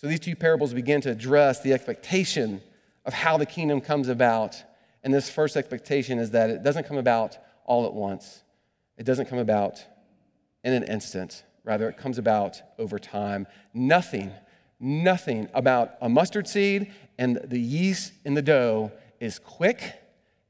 So 0.03 0.09
these 0.09 0.19
two 0.19 0.35
parables 0.35 0.75
begin 0.75 1.01
to 1.03 1.11
address 1.11 1.61
the 1.61 1.73
expectation 1.73 2.61
of 3.05 3.15
how 3.15 3.37
the 3.37 3.47
kingdom 3.47 3.81
comes 3.81 4.09
about. 4.09 4.61
And 5.05 5.15
this 5.15 5.31
first 5.31 5.57
expectation 5.57 6.19
is 6.19 6.33
that 6.33 6.51
it 6.51 6.65
doesn't 6.65 6.89
come 6.89 6.99
about 6.99 7.39
all 7.65 7.87
at 7.87 7.95
once, 7.95 8.43
it 8.99 9.07
doesn't 9.07 9.27
come 9.27 9.39
about 9.39 9.85
in 10.65 10.73
an 10.73 10.83
instant. 10.83 11.45
Rather, 11.65 11.89
it 11.89 11.97
comes 11.97 12.19
about 12.19 12.61
over 12.77 12.99
time. 12.99 13.47
Nothing, 13.73 14.33
nothing 14.81 15.49
about 15.55 15.95
a 16.01 16.09
mustard 16.09 16.49
seed 16.49 16.93
and 17.17 17.41
the 17.45 17.61
yeast 17.61 18.13
in 18.25 18.35
the 18.35 18.43
dough 18.43 18.91
is 19.21 19.39
quick 19.39 19.81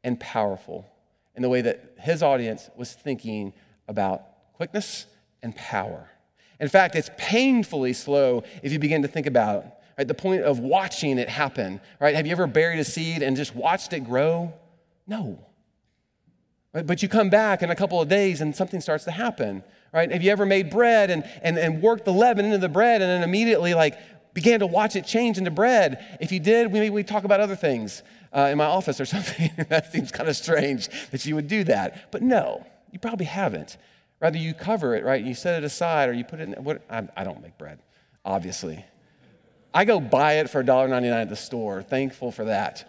and 0.03 0.19
powerful 0.19 0.87
in 1.37 1.43
the 1.43 1.51
way 1.51 1.61
that 1.61 1.97
his 1.99 2.23
audience 2.23 2.71
was 2.75 2.95
thinking 2.95 3.53
about 3.87 4.55
quickness 4.55 5.05
and 5.43 5.55
power. 5.55 6.09
In 6.63 6.69
fact, 6.69 6.95
it's 6.95 7.11
painfully 7.19 7.93
slow 7.93 8.45
if 8.63 8.73
you 8.73 8.79
begin 8.79 9.03
to 9.03 9.09
think 9.09 9.27
about. 9.27 9.67
Right? 9.99 10.09
The 10.09 10.15
point 10.15 10.45
of 10.45 10.59
watching 10.59 11.19
it 11.19 11.29
happen. 11.29 11.83
Right? 12.01 12.15
Have 12.15 12.25
you 12.25 12.33
ever 12.33 12.47
buried 12.47 12.79
a 12.79 12.85
seed 12.85 13.23
and 13.23 13.37
just 13.37 13.55
watched 13.55 13.93
it 13.93 14.01
grow? 14.01 14.55
No. 15.07 15.39
Right? 16.73 16.87
But 16.87 17.03
you 17.03 17.09
come 17.11 17.29
back 17.29 17.63
in 17.63 17.71
a 17.71 17.77
couple 17.77 18.01
of 18.01 18.09
days 18.09 18.41
and 18.41 18.57
something 18.57 18.81
starts 18.81 19.05
to 19.05 19.11
happen 19.11 19.63
right? 19.93 20.11
Have 20.11 20.23
you 20.23 20.31
ever 20.31 20.47
made 20.47 20.71
bread 20.71 21.11
and, 21.11 21.25
and, 21.43 21.59
and 21.59 21.83
worked 21.83 22.05
the 22.05 22.13
leaven 22.13 22.47
into 22.47 22.59
the 22.59 22.69
bread 22.69 23.03
and 23.03 23.11
then 23.11 23.23
immediately 23.23 23.75
like 23.75 23.99
began 24.35 24.61
to 24.61 24.67
watch 24.67 24.97
it 24.97 25.05
change 25.05 25.39
into 25.39 25.51
bread? 25.51 26.05
If 26.21 26.33
you 26.33 26.41
did, 26.41 26.73
maybe 26.73 26.91
we 26.91 27.05
talk 27.05 27.25
about 27.25 27.41
other 27.41 27.57
things 27.57 28.03
uh, 28.33 28.49
in 28.51 28.59
my 28.59 28.65
office 28.65 29.01
or 29.01 29.05
something. 29.05 29.51
that 29.69 29.93
seems 29.93 30.11
kind 30.11 30.29
of 30.29 30.37
strange 30.37 30.89
that 31.11 31.25
you 31.27 31.35
would 31.35 31.49
do 31.49 31.65
that. 31.65 32.11
But 32.11 32.23
no, 32.23 32.67
you 32.91 32.99
probably 32.99 33.27
haven't. 33.27 33.77
Rather, 34.23 34.39
you 34.39 34.55
cover 34.55 34.95
it, 34.95 35.05
right? 35.05 35.23
You 35.23 35.35
set 35.35 35.63
it 35.63 35.67
aside 35.67 36.09
or 36.09 36.13
you 36.13 36.23
put 36.23 36.39
it 36.39 36.49
in, 36.49 36.65
what, 36.65 36.83
I, 36.89 37.09
I 37.17 37.25
don't 37.25 37.43
make 37.43 37.59
bread, 37.59 37.81
obviously. 38.25 38.85
I 39.75 39.85
go 39.85 39.99
buy 39.99 40.35
it 40.35 40.49
for 40.49 40.63
$1.99 40.63 41.11
at 41.11 41.29
the 41.29 41.35
store, 41.35 41.83
thankful 41.83 42.31
for 42.31 42.45
that. 42.45 42.89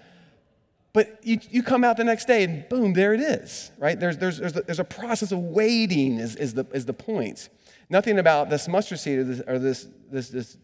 But 0.93 1.19
you, 1.23 1.39
you 1.49 1.63
come 1.63 1.83
out 1.83 1.97
the 1.97 2.03
next 2.03 2.25
day 2.25 2.43
and 2.43 2.69
boom, 2.69 2.93
there 2.93 3.15
it 3.15 3.19
is, 3.19 3.71
right? 3.79 3.99
There's, 3.99 4.19
there's, 4.19 4.37
there's, 4.37 4.55
a, 4.55 4.61
there's 4.61 4.79
a 4.79 4.83
process 4.83 5.31
of 5.31 5.39
waiting, 5.39 6.19
is, 6.19 6.35
is, 6.35 6.53
the, 6.53 6.67
is 6.71 6.85
the 6.85 6.93
point. 6.93 7.49
Nothing 7.89 8.19
about 8.19 8.51
this 8.51 8.67
mustard 8.67 8.99
seed 8.99 9.17
or 9.17 9.23
this, 9.23 9.41
or 9.47 9.57
this, 9.57 9.87
this, 10.11 10.29
this 10.29 10.57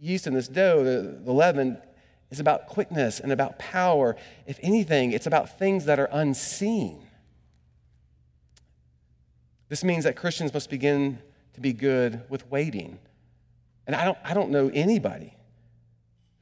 yeast 0.00 0.26
and 0.26 0.34
this 0.34 0.48
dough, 0.48 0.82
the, 0.82 1.20
the 1.26 1.32
leaven, 1.32 1.76
is 2.30 2.40
about 2.40 2.68
quickness 2.68 3.20
and 3.20 3.32
about 3.32 3.58
power. 3.58 4.16
If 4.46 4.58
anything, 4.62 5.12
it's 5.12 5.26
about 5.26 5.58
things 5.58 5.84
that 5.84 5.98
are 5.98 6.08
unseen. 6.10 7.05
This 9.68 9.82
means 9.82 10.04
that 10.04 10.16
Christians 10.16 10.54
must 10.54 10.70
begin 10.70 11.18
to 11.54 11.60
be 11.60 11.72
good 11.72 12.22
with 12.28 12.50
waiting. 12.50 12.98
And 13.86 13.96
I 13.96 14.04
don't, 14.04 14.18
I 14.24 14.34
don't 14.34 14.50
know 14.50 14.70
anybody 14.72 15.34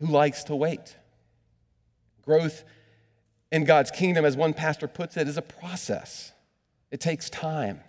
who 0.00 0.06
likes 0.06 0.44
to 0.44 0.56
wait. 0.56 0.96
Growth 2.22 2.64
in 3.52 3.64
God's 3.64 3.90
kingdom, 3.90 4.24
as 4.24 4.36
one 4.36 4.52
pastor 4.52 4.88
puts 4.88 5.16
it, 5.16 5.28
is 5.28 5.36
a 5.36 5.42
process, 5.42 6.32
it 6.90 7.00
takes 7.00 7.30
time. 7.30 7.80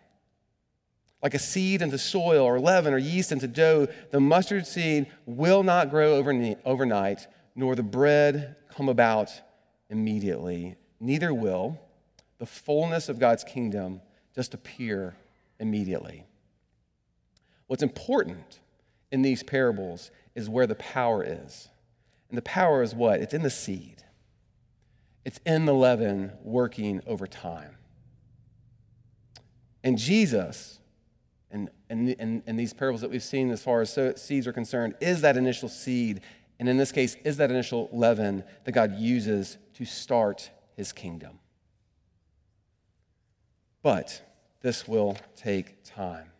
Like 1.23 1.33
a 1.33 1.39
seed 1.39 1.81
into 1.81 1.97
soil, 1.97 2.45
or 2.45 2.59
leaven, 2.59 2.93
or 2.93 2.99
yeast 2.99 3.31
into 3.31 3.47
dough, 3.47 3.87
the 4.11 4.19
mustard 4.19 4.67
seed 4.67 5.07
will 5.25 5.63
not 5.63 5.89
grow 5.89 6.17
overnight, 6.17 7.27
nor 7.55 7.75
the 7.75 7.81
bread 7.81 8.55
come 8.69 8.89
about 8.89 9.31
immediately. 9.89 10.75
Neither 10.99 11.33
will 11.33 11.79
the 12.37 12.45
fullness 12.45 13.09
of 13.09 13.17
God's 13.17 13.43
kingdom 13.43 14.01
just 14.35 14.53
appear 14.53 15.15
immediately. 15.59 16.25
What's 17.67 17.83
important 17.83 18.59
in 19.11 19.21
these 19.21 19.43
parables 19.43 20.11
is 20.35 20.49
where 20.49 20.67
the 20.67 20.75
power 20.75 21.23
is. 21.23 21.69
And 22.29 22.37
the 22.37 22.43
power 22.43 22.83
is 22.83 22.93
what? 22.93 23.21
It's 23.21 23.33
in 23.33 23.43
the 23.43 23.49
seed, 23.49 24.03
it's 25.23 25.39
in 25.45 25.65
the 25.65 25.73
leaven 25.73 26.33
working 26.43 27.01
over 27.07 27.27
time. 27.27 27.77
And 29.83 29.97
Jesus, 29.97 30.79
and, 31.51 31.69
and, 31.89 32.43
and, 32.47 32.59
these 32.59 32.73
parables 32.73 33.01
that 33.01 33.11
we've 33.11 33.21
seen 33.21 33.51
as 33.51 33.61
far 33.61 33.81
as 33.81 33.97
seeds 34.15 34.47
are 34.47 34.51
concerned, 34.51 34.95
is 34.99 35.21
that 35.21 35.37
initial 35.37 35.69
seed. 35.69 36.21
And 36.59 36.67
in 36.67 36.77
this 36.77 36.91
case, 36.91 37.15
is 37.23 37.37
that 37.37 37.51
initial 37.51 37.87
leaven 37.93 38.43
that 38.63 38.71
God 38.71 38.97
uses 38.97 39.57
to 39.75 39.85
start 39.85 40.49
his 40.75 40.91
kingdom. 40.91 41.39
But 43.83 44.23
this 44.65 44.87
will 44.87 45.15
take 45.35 45.83
time. 45.83 46.31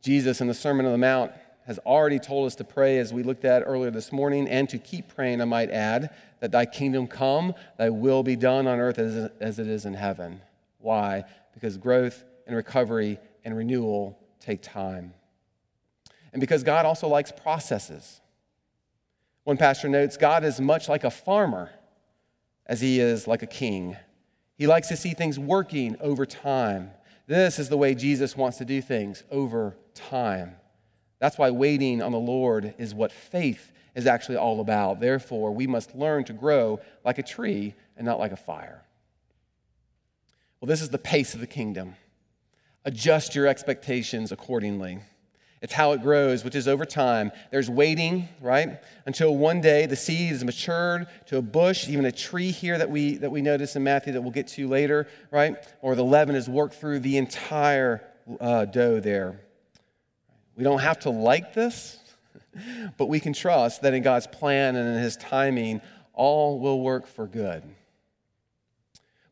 Jesus 0.00 0.40
in 0.40 0.46
the 0.46 0.54
Sermon 0.54 0.86
on 0.86 0.92
the 0.92 0.98
Mount 0.98 1.32
has 1.66 1.80
already 1.80 2.20
told 2.20 2.46
us 2.46 2.54
to 2.54 2.62
pray, 2.62 3.00
as 3.00 3.12
we 3.12 3.24
looked 3.24 3.44
at 3.44 3.64
earlier 3.66 3.90
this 3.90 4.12
morning, 4.12 4.46
and 4.48 4.68
to 4.68 4.78
keep 4.78 5.08
praying, 5.08 5.40
I 5.40 5.44
might 5.44 5.72
add, 5.72 6.14
that 6.38 6.52
thy 6.52 6.66
kingdom 6.66 7.08
come, 7.08 7.52
thy 7.78 7.90
will 7.90 8.22
be 8.22 8.36
done 8.36 8.68
on 8.68 8.78
earth 8.78 9.00
as, 9.00 9.28
as 9.40 9.58
it 9.58 9.66
is 9.66 9.86
in 9.86 9.94
heaven. 9.94 10.40
Why? 10.78 11.24
Because 11.52 11.76
growth 11.78 12.22
and 12.46 12.54
recovery 12.54 13.18
and 13.44 13.56
renewal 13.56 14.16
take 14.38 14.62
time. 14.62 15.14
And 16.32 16.38
because 16.38 16.62
God 16.62 16.86
also 16.86 17.08
likes 17.08 17.32
processes. 17.32 18.20
One 19.42 19.56
pastor 19.56 19.88
notes 19.88 20.16
God 20.16 20.44
is 20.44 20.60
much 20.60 20.88
like 20.88 21.02
a 21.02 21.10
farmer 21.10 21.70
as 22.66 22.80
he 22.80 23.00
is 23.00 23.26
like 23.26 23.42
a 23.42 23.48
king. 23.48 23.96
He 24.56 24.66
likes 24.66 24.88
to 24.88 24.96
see 24.96 25.14
things 25.14 25.38
working 25.38 25.96
over 26.00 26.26
time. 26.26 26.90
This 27.26 27.58
is 27.58 27.68
the 27.68 27.76
way 27.76 27.94
Jesus 27.94 28.36
wants 28.36 28.58
to 28.58 28.64
do 28.64 28.80
things 28.80 29.24
over 29.30 29.76
time. 29.94 30.56
That's 31.18 31.38
why 31.38 31.50
waiting 31.50 32.02
on 32.02 32.12
the 32.12 32.18
Lord 32.18 32.74
is 32.78 32.94
what 32.94 33.10
faith 33.10 33.72
is 33.94 34.06
actually 34.06 34.36
all 34.36 34.60
about. 34.60 35.00
Therefore, 35.00 35.52
we 35.52 35.66
must 35.66 35.94
learn 35.94 36.24
to 36.24 36.32
grow 36.32 36.80
like 37.04 37.18
a 37.18 37.22
tree 37.22 37.74
and 37.96 38.04
not 38.06 38.18
like 38.18 38.32
a 38.32 38.36
fire. 38.36 38.82
Well, 40.60 40.68
this 40.68 40.82
is 40.82 40.90
the 40.90 40.98
pace 40.98 41.34
of 41.34 41.40
the 41.40 41.46
kingdom. 41.46 41.96
Adjust 42.84 43.34
your 43.34 43.46
expectations 43.46 44.32
accordingly. 44.32 45.00
It's 45.64 45.72
how 45.72 45.92
it 45.92 46.02
grows, 46.02 46.44
which 46.44 46.54
is 46.54 46.68
over 46.68 46.84
time. 46.84 47.32
There's 47.50 47.70
waiting, 47.70 48.28
right? 48.42 48.82
Until 49.06 49.34
one 49.34 49.62
day 49.62 49.86
the 49.86 49.96
seed 49.96 50.30
is 50.30 50.44
matured 50.44 51.06
to 51.28 51.38
a 51.38 51.42
bush, 51.42 51.88
even 51.88 52.04
a 52.04 52.12
tree 52.12 52.50
here 52.50 52.76
that 52.76 52.90
we, 52.90 53.16
that 53.16 53.30
we 53.30 53.40
notice 53.40 53.74
in 53.74 53.82
Matthew 53.82 54.12
that 54.12 54.20
we'll 54.20 54.30
get 54.30 54.46
to 54.48 54.68
later, 54.68 55.08
right? 55.30 55.56
Or 55.80 55.94
the 55.94 56.04
leaven 56.04 56.36
is 56.36 56.50
worked 56.50 56.74
through 56.74 56.98
the 57.00 57.16
entire 57.16 58.04
uh, 58.42 58.66
dough 58.66 59.00
there. 59.00 59.40
We 60.54 60.64
don't 60.64 60.80
have 60.80 60.98
to 61.00 61.10
like 61.10 61.54
this, 61.54 61.98
but 62.98 63.06
we 63.06 63.18
can 63.18 63.32
trust 63.32 63.80
that 63.80 63.94
in 63.94 64.02
God's 64.02 64.26
plan 64.26 64.76
and 64.76 64.94
in 64.94 65.02
His 65.02 65.16
timing, 65.16 65.80
all 66.12 66.60
will 66.60 66.82
work 66.82 67.06
for 67.06 67.26
good. 67.26 67.62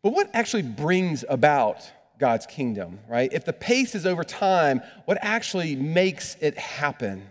But 0.00 0.14
what 0.14 0.30
actually 0.32 0.62
brings 0.62 1.26
about 1.28 1.92
God's 2.22 2.46
kingdom, 2.46 3.00
right? 3.08 3.32
If 3.32 3.44
the 3.44 3.52
pace 3.52 3.96
is 3.96 4.06
over 4.06 4.22
time, 4.22 4.80
what 5.06 5.18
actually 5.22 5.74
makes 5.74 6.36
it 6.40 6.56
happen? 6.56 7.26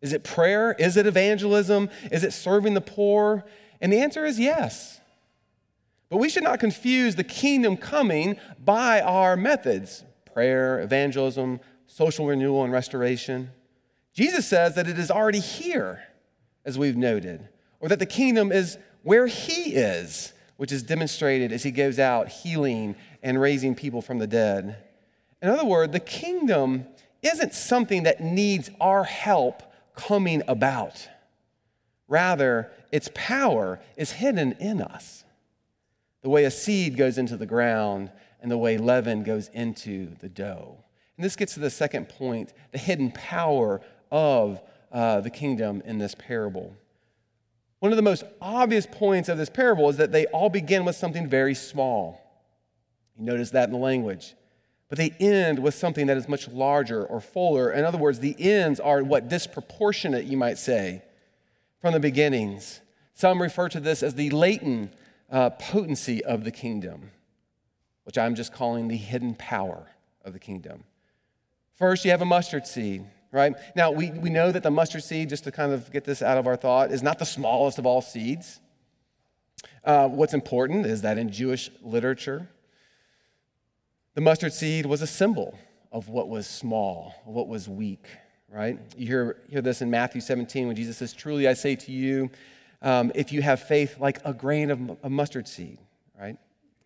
Is 0.00 0.12
it 0.12 0.22
prayer? 0.22 0.76
Is 0.78 0.96
it 0.96 1.08
evangelism? 1.08 1.90
Is 2.12 2.22
it 2.22 2.32
serving 2.32 2.74
the 2.74 2.80
poor? 2.80 3.44
And 3.80 3.92
the 3.92 3.98
answer 3.98 4.24
is 4.24 4.38
yes. 4.38 5.00
But 6.08 6.18
we 6.18 6.28
should 6.28 6.44
not 6.44 6.60
confuse 6.60 7.16
the 7.16 7.24
kingdom 7.24 7.76
coming 7.76 8.36
by 8.64 9.00
our 9.00 9.36
methods 9.36 10.04
prayer, 10.32 10.78
evangelism, 10.78 11.58
social 11.88 12.24
renewal, 12.24 12.62
and 12.62 12.72
restoration. 12.72 13.50
Jesus 14.14 14.46
says 14.46 14.76
that 14.76 14.86
it 14.86 15.00
is 15.00 15.10
already 15.10 15.40
here, 15.40 16.00
as 16.64 16.78
we've 16.78 16.96
noted, 16.96 17.48
or 17.80 17.88
that 17.88 17.98
the 17.98 18.06
kingdom 18.06 18.52
is 18.52 18.78
where 19.02 19.26
He 19.26 19.74
is 19.74 20.32
which 20.62 20.70
is 20.70 20.84
demonstrated 20.84 21.50
as 21.50 21.64
he 21.64 21.72
goes 21.72 21.98
out 21.98 22.28
healing 22.28 22.94
and 23.22 23.40
raising 23.40 23.74
people 23.74 24.02
from 24.02 24.18
the 24.18 24.26
dead. 24.26 24.76
In 25.40 25.48
other 25.48 25.64
words, 25.64 25.92
the 25.92 26.00
kingdom 26.00 26.86
isn't 27.22 27.54
something 27.54 28.02
that 28.02 28.20
needs 28.20 28.70
our 28.80 29.04
help 29.04 29.62
coming 29.94 30.42
about. 30.48 31.08
Rather, 32.08 32.70
its 32.90 33.08
power 33.14 33.80
is 33.96 34.12
hidden 34.12 34.52
in 34.52 34.82
us. 34.82 35.24
The 36.22 36.28
way 36.28 36.44
a 36.44 36.50
seed 36.50 36.96
goes 36.96 37.18
into 37.18 37.36
the 37.36 37.46
ground 37.46 38.10
and 38.40 38.50
the 38.50 38.58
way 38.58 38.78
leaven 38.78 39.22
goes 39.22 39.48
into 39.48 40.14
the 40.20 40.28
dough. 40.28 40.78
And 41.16 41.24
this 41.24 41.36
gets 41.36 41.54
to 41.54 41.60
the 41.60 41.70
second 41.70 42.08
point 42.08 42.52
the 42.72 42.78
hidden 42.78 43.12
power 43.12 43.80
of 44.10 44.60
uh, 44.90 45.20
the 45.20 45.30
kingdom 45.30 45.82
in 45.84 45.98
this 45.98 46.14
parable. 46.14 46.74
One 47.80 47.92
of 47.92 47.96
the 47.96 48.02
most 48.02 48.24
obvious 48.40 48.86
points 48.86 49.28
of 49.28 49.38
this 49.38 49.50
parable 49.50 49.88
is 49.88 49.96
that 49.96 50.12
they 50.12 50.26
all 50.26 50.50
begin 50.50 50.84
with 50.84 50.96
something 50.96 51.28
very 51.28 51.54
small. 51.54 52.21
You 53.18 53.24
notice 53.24 53.50
that 53.50 53.68
in 53.68 53.72
the 53.72 53.78
language. 53.78 54.34
But 54.88 54.98
they 54.98 55.10
end 55.20 55.58
with 55.58 55.74
something 55.74 56.06
that 56.06 56.16
is 56.16 56.28
much 56.28 56.48
larger 56.48 57.04
or 57.04 57.20
fuller. 57.20 57.72
In 57.72 57.84
other 57.84 57.98
words, 57.98 58.20
the 58.20 58.36
ends 58.38 58.78
are 58.78 59.02
what 59.02 59.28
disproportionate, 59.28 60.24
you 60.24 60.36
might 60.36 60.58
say, 60.58 61.02
from 61.80 61.94
the 61.94 62.00
beginnings. 62.00 62.80
Some 63.14 63.40
refer 63.40 63.68
to 63.70 63.80
this 63.80 64.02
as 64.02 64.14
the 64.14 64.30
latent 64.30 64.92
uh, 65.30 65.50
potency 65.50 66.22
of 66.24 66.44
the 66.44 66.50
kingdom, 66.50 67.10
which 68.04 68.18
I'm 68.18 68.34
just 68.34 68.52
calling 68.52 68.88
the 68.88 68.96
hidden 68.96 69.34
power 69.34 69.86
of 70.24 70.34
the 70.34 70.38
kingdom. 70.38 70.84
First, 71.74 72.04
you 72.04 72.10
have 72.10 72.22
a 72.22 72.26
mustard 72.26 72.66
seed 72.66 73.04
right? 73.32 73.54
Now, 73.74 73.90
we, 73.90 74.10
we 74.10 74.30
know 74.30 74.52
that 74.52 74.62
the 74.62 74.70
mustard 74.70 75.02
seed, 75.02 75.30
just 75.30 75.44
to 75.44 75.50
kind 75.50 75.72
of 75.72 75.90
get 75.90 76.04
this 76.04 76.22
out 76.22 76.38
of 76.38 76.46
our 76.46 76.56
thought, 76.56 76.92
is 76.92 77.02
not 77.02 77.18
the 77.18 77.24
smallest 77.24 77.78
of 77.78 77.86
all 77.86 78.02
seeds. 78.02 78.60
Uh, 79.84 80.06
what's 80.08 80.34
important 80.34 80.86
is 80.86 81.02
that 81.02 81.18
in 81.18 81.30
Jewish 81.32 81.70
literature, 81.82 82.48
the 84.14 84.20
mustard 84.20 84.52
seed 84.52 84.86
was 84.86 85.02
a 85.02 85.06
symbol 85.06 85.58
of 85.90 86.08
what 86.08 86.28
was 86.28 86.46
small, 86.46 87.14
what 87.24 87.48
was 87.48 87.68
weak, 87.68 88.06
right? 88.48 88.78
You 88.96 89.06
hear, 89.06 89.36
hear 89.48 89.62
this 89.62 89.82
in 89.82 89.90
Matthew 89.90 90.20
17 90.20 90.66
when 90.66 90.76
Jesus 90.76 90.98
says, 90.98 91.12
Truly 91.12 91.48
I 91.48 91.54
say 91.54 91.76
to 91.76 91.92
you, 91.92 92.30
um, 92.82 93.12
if 93.14 93.32
you 93.32 93.42
have 93.42 93.62
faith 93.62 93.98
like 93.98 94.20
a 94.24 94.34
grain 94.34 94.70
of 94.70 94.98
a 95.02 95.10
mustard 95.10 95.48
seed, 95.48 95.78
right? 96.18 96.36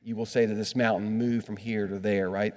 You 0.02 0.14
will 0.14 0.26
say 0.26 0.46
to 0.46 0.54
this 0.54 0.76
mountain, 0.76 1.18
Move 1.18 1.44
from 1.44 1.56
here 1.56 1.86
to 1.86 1.98
there, 1.98 2.30
right? 2.30 2.54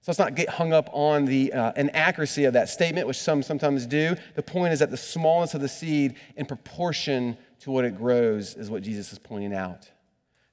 So 0.00 0.12
let's 0.12 0.18
not 0.18 0.36
get 0.36 0.48
hung 0.48 0.72
up 0.72 0.88
on 0.92 1.24
the 1.24 1.52
uh, 1.52 1.72
inaccuracy 1.76 2.44
of 2.44 2.52
that 2.52 2.68
statement, 2.68 3.06
which 3.06 3.18
some 3.18 3.42
sometimes 3.42 3.84
do. 3.84 4.14
The 4.36 4.42
point 4.42 4.72
is 4.72 4.78
that 4.78 4.90
the 4.90 4.96
smallness 4.96 5.54
of 5.54 5.60
the 5.60 5.68
seed 5.68 6.14
in 6.36 6.46
proportion 6.46 7.36
to 7.60 7.70
what 7.70 7.84
it 7.84 7.96
grows 7.96 8.54
is 8.54 8.70
what 8.70 8.82
Jesus 8.82 9.12
is 9.12 9.18
pointing 9.18 9.52
out. 9.52 9.90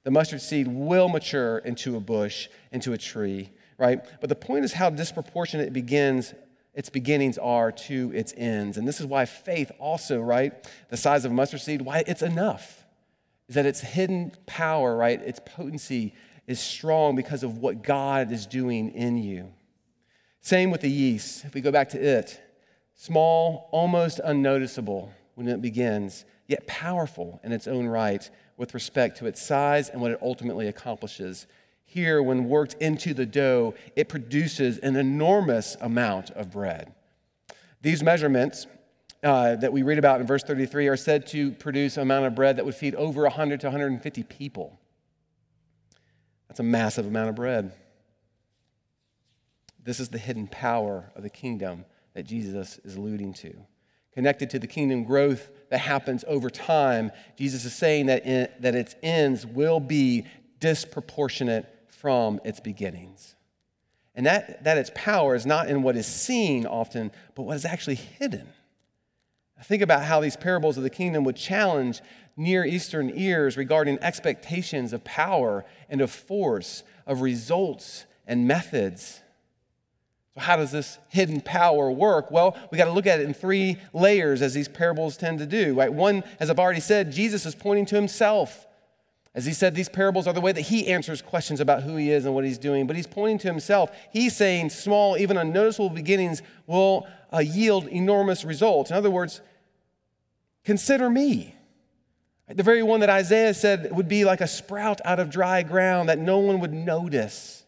The 0.06 0.12
mustard 0.12 0.40
seed 0.40 0.68
will 0.68 1.08
mature 1.08 1.58
into 1.58 1.96
a 1.96 2.00
bush, 2.00 2.46
into 2.70 2.92
a 2.92 2.96
tree, 2.96 3.50
right? 3.76 4.04
But 4.20 4.28
the 4.28 4.36
point 4.36 4.64
is 4.64 4.72
how 4.72 4.88
disproportionate 4.88 5.66
it 5.66 5.72
begins, 5.72 6.32
its 6.74 6.88
beginnings 6.88 7.38
are 7.38 7.72
to 7.72 8.12
its 8.14 8.32
ends. 8.36 8.76
And 8.76 8.86
this 8.86 9.00
is 9.00 9.06
why 9.06 9.24
faith 9.24 9.72
also, 9.80 10.20
right? 10.20 10.52
The 10.90 10.96
size 10.96 11.24
of 11.24 11.32
a 11.32 11.34
mustard 11.34 11.60
seed, 11.60 11.82
why 11.82 12.04
it's 12.06 12.22
enough. 12.22 12.84
Is 13.48 13.56
that 13.56 13.66
its 13.66 13.80
hidden 13.80 14.30
power, 14.46 14.96
right? 14.96 15.20
Its 15.20 15.40
potency 15.44 16.14
is 16.46 16.60
strong 16.60 17.16
because 17.16 17.42
of 17.42 17.58
what 17.58 17.82
God 17.82 18.30
is 18.30 18.46
doing 18.46 18.90
in 18.90 19.18
you. 19.18 19.52
Same 20.40 20.70
with 20.70 20.82
the 20.82 20.88
yeast. 20.88 21.44
If 21.44 21.52
we 21.52 21.60
go 21.60 21.72
back 21.72 21.88
to 21.88 22.00
it, 22.00 22.40
small, 22.94 23.68
almost 23.72 24.20
unnoticeable 24.22 25.12
when 25.34 25.48
it 25.48 25.60
begins, 25.60 26.24
yet 26.46 26.64
powerful 26.68 27.40
in 27.42 27.50
its 27.50 27.66
own 27.66 27.88
right 27.88 28.30
with 28.56 28.74
respect 28.74 29.18
to 29.18 29.26
its 29.26 29.42
size 29.42 29.88
and 29.88 30.00
what 30.00 30.10
it 30.10 30.18
ultimately 30.22 30.68
accomplishes. 30.68 31.46
Here, 31.84 32.22
when 32.22 32.48
worked 32.48 32.74
into 32.74 33.14
the 33.14 33.26
dough, 33.26 33.74
it 33.94 34.08
produces 34.08 34.78
an 34.78 34.96
enormous 34.96 35.76
amount 35.80 36.30
of 36.30 36.50
bread. 36.50 36.92
These 37.82 38.02
measurements 38.02 38.66
uh, 39.22 39.56
that 39.56 39.72
we 39.72 39.82
read 39.82 39.98
about 39.98 40.20
in 40.20 40.26
verse 40.26 40.42
33 40.42 40.88
are 40.88 40.96
said 40.96 41.26
to 41.28 41.52
produce 41.52 41.96
an 41.96 42.02
amount 42.02 42.26
of 42.26 42.34
bread 42.34 42.56
that 42.56 42.64
would 42.64 42.74
feed 42.74 42.94
over 42.94 43.22
100 43.22 43.60
to 43.60 43.66
150 43.66 44.22
people. 44.24 44.78
That's 46.48 46.60
a 46.60 46.64
massive 46.64 47.06
amount 47.06 47.30
of 47.30 47.34
bread. 47.34 47.72
This 49.82 50.00
is 50.00 50.08
the 50.08 50.18
hidden 50.18 50.48
power 50.48 51.12
of 51.14 51.22
the 51.22 51.30
kingdom 51.30 51.84
that 52.14 52.24
Jesus 52.24 52.78
is 52.84 52.96
alluding 52.96 53.34
to. 53.34 53.54
Connected 54.12 54.50
to 54.50 54.58
the 54.58 54.66
kingdom 54.66 55.04
growth 55.04 55.50
that 55.70 55.78
happens 55.78 56.24
over 56.28 56.50
time, 56.50 57.10
Jesus 57.36 57.64
is 57.64 57.74
saying 57.74 58.06
that, 58.06 58.62
that 58.62 58.74
its 58.74 58.94
ends 59.02 59.46
will 59.46 59.80
be 59.80 60.26
disproportionate 60.60 61.66
from 61.88 62.40
its 62.44 62.60
beginnings. 62.60 63.34
And 64.14 64.24
that, 64.26 64.64
that 64.64 64.78
its 64.78 64.90
power 64.94 65.34
is 65.34 65.44
not 65.44 65.68
in 65.68 65.82
what 65.82 65.96
is 65.96 66.06
seen 66.06 66.66
often, 66.66 67.12
but 67.34 67.42
what 67.42 67.56
is 67.56 67.64
actually 67.64 67.96
hidden. 67.96 68.48
Think 69.64 69.82
about 69.82 70.04
how 70.04 70.20
these 70.20 70.36
parables 70.36 70.76
of 70.76 70.82
the 70.82 70.90
kingdom 70.90 71.24
would 71.24 71.36
challenge 71.36 72.00
Near 72.36 72.64
Eastern 72.64 73.10
ears 73.14 73.56
regarding 73.56 73.98
expectations 74.02 74.92
of 74.92 75.02
power 75.04 75.64
and 75.88 76.00
of 76.02 76.10
force, 76.10 76.82
of 77.06 77.22
results 77.22 78.04
and 78.26 78.46
methods. 78.46 79.22
So, 80.36 80.42
how 80.42 80.56
does 80.56 80.70
this 80.70 80.98
hidden 81.08 81.40
power 81.40 81.90
work? 81.90 82.30
Well, 82.30 82.58
we 82.70 82.76
got 82.76 82.84
to 82.84 82.92
look 82.92 83.06
at 83.06 83.20
it 83.20 83.26
in 83.26 83.32
three 83.32 83.78
layers, 83.94 84.42
as 84.42 84.52
these 84.52 84.68
parables 84.68 85.16
tend 85.16 85.38
to 85.38 85.46
do. 85.46 85.74
Right? 85.74 85.90
One, 85.92 86.24
as 86.38 86.50
I've 86.50 86.58
already 86.58 86.80
said, 86.80 87.10
Jesus 87.10 87.46
is 87.46 87.54
pointing 87.54 87.86
to 87.86 87.94
himself. 87.94 88.66
As 89.34 89.46
he 89.46 89.54
said, 89.54 89.74
these 89.74 89.88
parables 89.88 90.26
are 90.26 90.34
the 90.34 90.40
way 90.42 90.52
that 90.52 90.62
he 90.62 90.88
answers 90.88 91.22
questions 91.22 91.60
about 91.60 91.82
who 91.82 91.96
he 91.96 92.10
is 92.10 92.26
and 92.26 92.34
what 92.34 92.44
he's 92.44 92.58
doing, 92.58 92.86
but 92.86 92.96
he's 92.96 93.06
pointing 93.06 93.38
to 93.38 93.48
himself. 93.48 93.90
He's 94.12 94.36
saying 94.36 94.70
small, 94.70 95.16
even 95.16 95.36
unnoticeable 95.36 95.90
beginnings 95.90 96.42
will 96.66 97.06
uh, 97.32 97.38
yield 97.38 97.86
enormous 97.88 98.44
results. 98.44 98.90
In 98.90 98.96
other 98.96 99.10
words, 99.10 99.40
consider 100.64 101.08
me. 101.10 101.54
The 102.48 102.62
very 102.62 102.82
one 102.82 103.00
that 103.00 103.10
Isaiah 103.10 103.52
said 103.54 103.90
would 103.94 104.08
be 104.08 104.24
like 104.24 104.40
a 104.40 104.46
sprout 104.46 105.00
out 105.04 105.18
of 105.18 105.30
dry 105.30 105.62
ground 105.62 106.08
that 106.08 106.18
no 106.18 106.38
one 106.38 106.60
would 106.60 106.72
notice. 106.72 107.65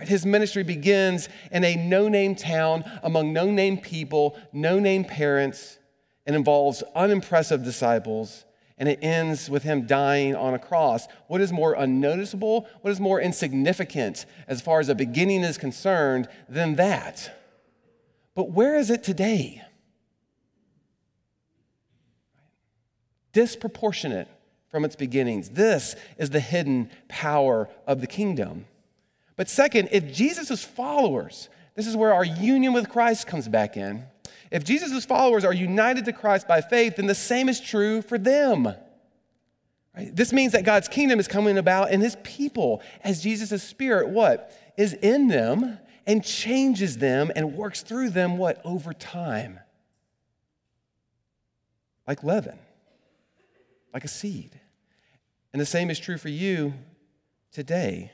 His 0.00 0.26
ministry 0.26 0.62
begins 0.62 1.28
in 1.50 1.64
a 1.64 1.74
no 1.74 2.08
name 2.08 2.34
town 2.34 2.84
among 3.02 3.32
no 3.32 3.50
name 3.50 3.78
people, 3.78 4.38
no 4.52 4.78
name 4.78 5.04
parents, 5.04 5.78
and 6.26 6.36
involves 6.36 6.82
unimpressive 6.94 7.64
disciples. 7.64 8.44
And 8.78 8.90
it 8.90 8.98
ends 9.00 9.48
with 9.48 9.62
him 9.62 9.86
dying 9.86 10.36
on 10.36 10.52
a 10.52 10.58
cross. 10.58 11.08
What 11.28 11.40
is 11.40 11.50
more 11.50 11.72
unnoticeable? 11.72 12.68
What 12.82 12.90
is 12.90 13.00
more 13.00 13.18
insignificant 13.18 14.26
as 14.46 14.60
far 14.60 14.80
as 14.80 14.90
a 14.90 14.94
beginning 14.94 15.44
is 15.44 15.56
concerned 15.56 16.28
than 16.46 16.74
that? 16.74 17.34
But 18.34 18.50
where 18.50 18.76
is 18.76 18.90
it 18.90 19.02
today? 19.02 19.62
Disproportionate 23.32 24.28
from 24.68 24.84
its 24.84 24.94
beginnings. 24.94 25.48
This 25.50 25.96
is 26.18 26.28
the 26.28 26.40
hidden 26.40 26.90
power 27.08 27.70
of 27.86 28.02
the 28.02 28.06
kingdom. 28.06 28.66
But 29.36 29.48
second, 29.48 29.90
if 29.92 30.12
Jesus' 30.12 30.64
followers, 30.64 31.48
this 31.74 31.86
is 31.86 31.96
where 31.96 32.14
our 32.14 32.24
union 32.24 32.72
with 32.72 32.88
Christ 32.88 33.26
comes 33.26 33.48
back 33.48 33.76
in. 33.76 34.04
If 34.50 34.64
Jesus' 34.64 35.04
followers 35.04 35.44
are 35.44 35.52
united 35.52 36.06
to 36.06 36.12
Christ 36.12 36.48
by 36.48 36.60
faith, 36.60 36.96
then 36.96 37.06
the 37.06 37.14
same 37.14 37.48
is 37.48 37.60
true 37.60 38.00
for 38.00 38.16
them. 38.16 38.74
Right? 39.96 40.14
This 40.14 40.32
means 40.32 40.52
that 40.52 40.64
God's 40.64 40.88
kingdom 40.88 41.18
is 41.18 41.28
coming 41.28 41.58
about 41.58 41.90
in 41.90 42.00
his 42.00 42.16
people 42.22 42.82
as 43.02 43.22
Jesus' 43.22 43.62
spirit, 43.62 44.08
what? 44.08 44.52
Is 44.76 44.92
in 44.94 45.28
them 45.28 45.78
and 46.06 46.24
changes 46.24 46.98
them 46.98 47.32
and 47.34 47.54
works 47.54 47.82
through 47.82 48.10
them, 48.10 48.38
what? 48.38 48.60
Over 48.64 48.92
time. 48.92 49.58
Like 52.06 52.22
leaven, 52.22 52.58
like 53.92 54.04
a 54.04 54.08
seed. 54.08 54.60
And 55.52 55.60
the 55.60 55.66
same 55.66 55.90
is 55.90 55.98
true 55.98 56.18
for 56.18 56.28
you 56.28 56.74
today. 57.50 58.12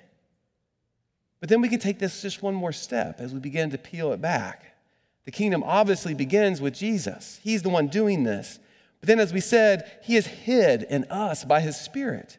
But 1.43 1.49
then 1.49 1.61
we 1.61 1.69
can 1.69 1.81
take 1.81 1.99
this 1.99 2.23
just 2.23 2.41
one 2.41 2.55
more 2.55 2.71
step 2.71 3.21
as 3.21 3.35
we 3.35 3.41
begin 3.41 3.71
to 3.71 3.79
peel 3.79 4.13
it 4.13 4.21
back. 4.21 4.77
The 5.25 5.33
kingdom 5.33 5.65
obviously 5.65 6.15
begins 6.15 6.61
with 6.61 6.73
Jesus, 6.73 7.41
He's 7.43 7.63
the 7.63 7.69
one 7.69 7.89
doing 7.89 8.23
this. 8.23 8.61
But 9.01 9.09
then, 9.09 9.19
as 9.19 9.33
we 9.33 9.41
said, 9.41 9.99
He 10.05 10.15
is 10.15 10.29
hid 10.29 10.85
in 10.85 11.03
us 11.11 11.45
by 11.45 11.59
His 11.59 11.77
Spirit 11.77 12.39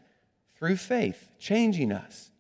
through 0.56 0.78
faith, 0.78 1.32
changing 1.38 1.92
us. 1.92 2.32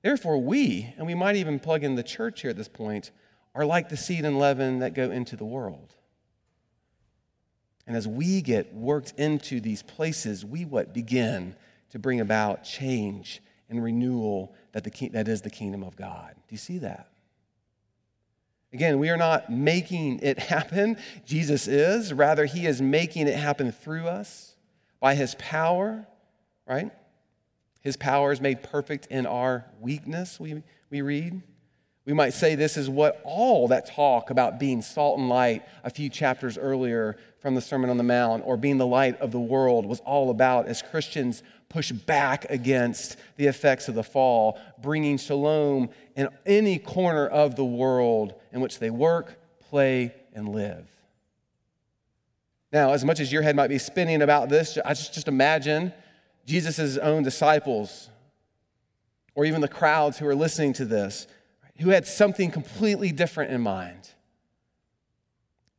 Therefore, 0.00 0.38
we, 0.38 0.94
and 0.96 1.08
we 1.08 1.16
might 1.16 1.34
even 1.34 1.58
plug 1.58 1.82
in 1.82 1.96
the 1.96 2.04
church 2.04 2.42
here 2.42 2.50
at 2.52 2.56
this 2.56 2.68
point, 2.68 3.10
are 3.52 3.66
like 3.66 3.88
the 3.88 3.96
seed 3.96 4.24
and 4.24 4.38
leaven 4.38 4.78
that 4.78 4.94
go 4.94 5.10
into 5.10 5.34
the 5.34 5.44
world. 5.44 5.92
And 7.84 7.96
as 7.96 8.06
we 8.06 8.42
get 8.42 8.72
worked 8.72 9.14
into 9.16 9.58
these 9.60 9.82
places, 9.82 10.44
we 10.44 10.64
what 10.64 10.94
begin 10.94 11.56
to 11.90 11.98
bring 11.98 12.20
about 12.20 12.62
change 12.62 13.42
and 13.68 13.82
renewal 13.82 14.54
that, 14.76 14.84
the, 14.84 15.08
that 15.08 15.26
is 15.26 15.40
the 15.40 15.48
kingdom 15.48 15.82
of 15.82 15.96
God. 15.96 16.34
Do 16.34 16.50
you 16.50 16.58
see 16.58 16.76
that? 16.78 17.08
Again, 18.74 18.98
we 18.98 19.08
are 19.08 19.16
not 19.16 19.50
making 19.50 20.20
it 20.20 20.38
happen. 20.52 20.98
Jesus 21.24 21.66
is. 21.66 22.12
Rather, 22.12 22.44
he 22.44 22.66
is 22.66 22.82
making 22.82 23.26
it 23.26 23.36
happen 23.36 23.72
through 23.72 24.06
us 24.06 24.54
by 25.00 25.14
his 25.14 25.34
power, 25.36 26.06
right? 26.68 26.90
His 27.80 27.96
power 27.96 28.32
is 28.32 28.42
made 28.42 28.62
perfect 28.62 29.06
in 29.06 29.24
our 29.24 29.64
weakness, 29.80 30.38
we, 30.38 30.62
we 30.90 31.00
read. 31.00 31.40
We 32.06 32.12
might 32.12 32.34
say 32.34 32.54
this 32.54 32.76
is 32.76 32.88
what 32.88 33.20
all 33.24 33.68
that 33.68 33.86
talk 33.86 34.30
about 34.30 34.60
being 34.60 34.80
salt 34.80 35.18
and 35.18 35.28
light 35.28 35.64
a 35.82 35.90
few 35.90 36.08
chapters 36.08 36.56
earlier 36.56 37.16
from 37.40 37.56
the 37.56 37.60
Sermon 37.60 37.90
on 37.90 37.96
the 37.96 38.04
Mount 38.04 38.44
or 38.46 38.56
being 38.56 38.78
the 38.78 38.86
light 38.86 39.20
of 39.20 39.32
the 39.32 39.40
world 39.40 39.84
was 39.84 39.98
all 40.00 40.30
about 40.30 40.68
as 40.68 40.82
Christians 40.82 41.42
push 41.68 41.90
back 41.90 42.46
against 42.48 43.16
the 43.36 43.48
effects 43.48 43.88
of 43.88 43.96
the 43.96 44.04
fall, 44.04 44.56
bringing 44.80 45.18
shalom 45.18 45.90
in 46.14 46.28
any 46.46 46.78
corner 46.78 47.26
of 47.26 47.56
the 47.56 47.64
world 47.64 48.34
in 48.52 48.60
which 48.60 48.78
they 48.78 48.88
work, 48.90 49.40
play, 49.68 50.14
and 50.32 50.48
live. 50.48 50.86
Now, 52.72 52.92
as 52.92 53.04
much 53.04 53.18
as 53.18 53.32
your 53.32 53.42
head 53.42 53.56
might 53.56 53.68
be 53.68 53.78
spinning 53.78 54.22
about 54.22 54.48
this, 54.48 54.78
I 54.84 54.90
just, 54.90 55.12
just 55.12 55.26
imagine 55.26 55.92
Jesus' 56.46 56.98
own 56.98 57.24
disciples 57.24 58.10
or 59.34 59.44
even 59.44 59.60
the 59.60 59.68
crowds 59.68 60.18
who 60.18 60.26
are 60.28 60.34
listening 60.36 60.72
to 60.74 60.84
this 60.84 61.26
who 61.80 61.90
had 61.90 62.06
something 62.06 62.50
completely 62.50 63.12
different 63.12 63.52
in 63.52 63.60
mind. 63.60 64.10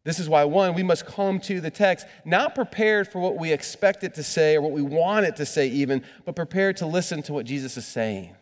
This 0.04 0.20
is 0.20 0.30
why, 0.30 0.46
one, 0.46 0.74
we 0.74 0.84
must 0.84 1.06
come 1.06 1.40
to 1.42 1.60
the 1.60 1.70
text 1.70 2.08
not 2.24 2.56
prepared 2.56 3.10
for 3.10 3.20
what 3.20 3.38
we 3.38 3.52
expect 3.52 4.06
it 4.06 4.14
to 4.14 4.24
say 4.24 4.56
or 4.56 4.62
what 4.62 4.72
we 4.72 4.82
want 4.82 5.26
it 5.26 5.36
to 5.36 5.46
say, 5.46 5.68
even, 5.68 6.02
but 6.24 6.34
prepared 6.34 6.78
to 6.78 6.86
listen 6.86 7.22
to 7.24 7.34
what 7.34 7.46
Jesus 7.46 7.76
is 7.76 7.86
saying. 7.86 8.34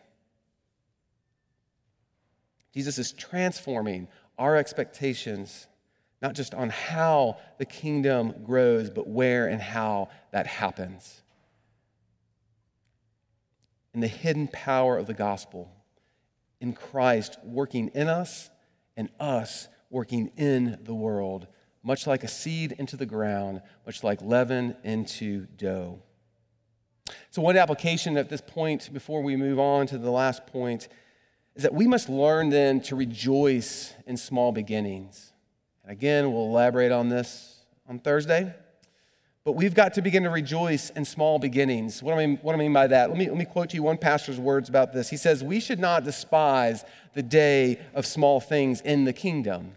Jesus 2.72 2.98
is 2.98 3.10
transforming 3.10 4.06
our 4.38 4.54
expectations, 4.54 5.66
not 6.22 6.34
just 6.34 6.54
on 6.54 6.68
how 6.68 7.38
the 7.58 7.64
kingdom 7.64 8.32
grows, 8.44 8.88
but 8.88 9.08
where 9.08 9.48
and 9.48 9.60
how 9.60 10.08
that 10.30 10.46
happens. 10.46 11.22
In 13.92 14.00
the 14.00 14.06
hidden 14.06 14.46
power 14.46 14.96
of 14.96 15.06
the 15.06 15.14
gospel, 15.14 15.72
in 16.60 16.72
Christ 16.72 17.38
working 17.44 17.88
in 17.88 18.08
us 18.08 18.50
and 18.96 19.08
us 19.20 19.68
working 19.90 20.32
in 20.36 20.78
the 20.82 20.94
world 20.94 21.46
much 21.86 22.04
like 22.04 22.24
a 22.24 22.28
seed 22.28 22.72
into 22.72 22.96
the 22.96 23.06
ground, 23.06 23.62
much 23.86 24.02
like 24.02 24.20
leaven 24.20 24.76
into 24.82 25.46
dough. 25.56 26.00
So, 27.30 27.40
one 27.40 27.56
application 27.56 28.16
at 28.16 28.28
this 28.28 28.40
point, 28.40 28.92
before 28.92 29.22
we 29.22 29.36
move 29.36 29.60
on 29.60 29.86
to 29.86 29.96
the 29.96 30.10
last 30.10 30.48
point, 30.48 30.88
is 31.54 31.62
that 31.62 31.72
we 31.72 31.86
must 31.86 32.08
learn 32.08 32.50
then 32.50 32.80
to 32.82 32.96
rejoice 32.96 33.94
in 34.04 34.16
small 34.16 34.50
beginnings. 34.50 35.32
And 35.84 35.92
again, 35.92 36.32
we'll 36.32 36.46
elaborate 36.46 36.90
on 36.90 37.08
this 37.08 37.64
on 37.88 38.00
Thursday. 38.00 38.52
But 39.46 39.52
we've 39.52 39.74
got 39.74 39.94
to 39.94 40.02
begin 40.02 40.24
to 40.24 40.30
rejoice 40.30 40.90
in 40.90 41.04
small 41.04 41.38
beginnings. 41.38 42.02
What 42.02 42.14
do 42.14 42.18
I 42.18 42.26
mean, 42.26 42.36
what 42.42 42.54
do 42.54 42.58
I 42.58 42.58
mean 42.58 42.72
by 42.72 42.88
that? 42.88 43.10
Let 43.10 43.16
me, 43.16 43.28
let 43.28 43.38
me 43.38 43.44
quote 43.44 43.70
to 43.70 43.76
you 43.76 43.84
one 43.84 43.96
pastor's 43.96 44.40
words 44.40 44.68
about 44.68 44.92
this. 44.92 45.08
He 45.08 45.16
says, 45.16 45.44
We 45.44 45.60
should 45.60 45.78
not 45.78 46.02
despise 46.02 46.84
the 47.14 47.22
day 47.22 47.78
of 47.94 48.06
small 48.06 48.40
things 48.40 48.80
in 48.80 49.04
the 49.04 49.12
kingdom. 49.12 49.74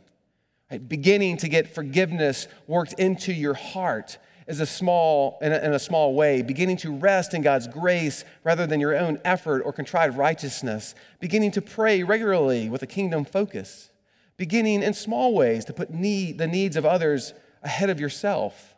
Right? 0.72 0.90
Beginning 0.90 1.38
to 1.38 1.48
get 1.48 1.72
forgiveness 1.72 2.48
worked 2.66 2.94
into 2.94 3.32
your 3.32 3.54
heart 3.54 4.18
is 4.48 4.60
a 4.60 4.66
small, 4.66 5.38
in 5.40 5.54
a, 5.54 5.60
in 5.60 5.74
a 5.74 5.80
small 5.80 6.16
way, 6.16 6.42
beginning 6.42 6.78
to 6.78 6.92
rest 6.92 7.36
in 7.36 7.44
God's 7.44 7.68
grace 7.68 8.26
rather 8.44 8.66
than 8.66 8.80
your 8.80 8.98
own 8.98 9.20
effort 9.24 9.62
or 9.62 9.72
contrived 9.72 10.18
righteousness, 10.18 10.96
beginning 11.20 11.52
to 11.52 11.62
pray 11.62 12.02
regularly 12.02 12.70
with 12.70 12.82
a 12.82 12.88
kingdom 12.88 13.24
focus, 13.24 13.92
beginning 14.36 14.82
in 14.82 14.96
small 14.96 15.36
ways 15.36 15.64
to 15.66 15.74
put 15.74 15.92
need, 15.92 16.40
the 16.40 16.48
needs 16.48 16.76
of 16.76 16.88
others 16.88 17.36
ahead 17.62 17.92
of 17.92 18.00
yourself. 18.00 18.76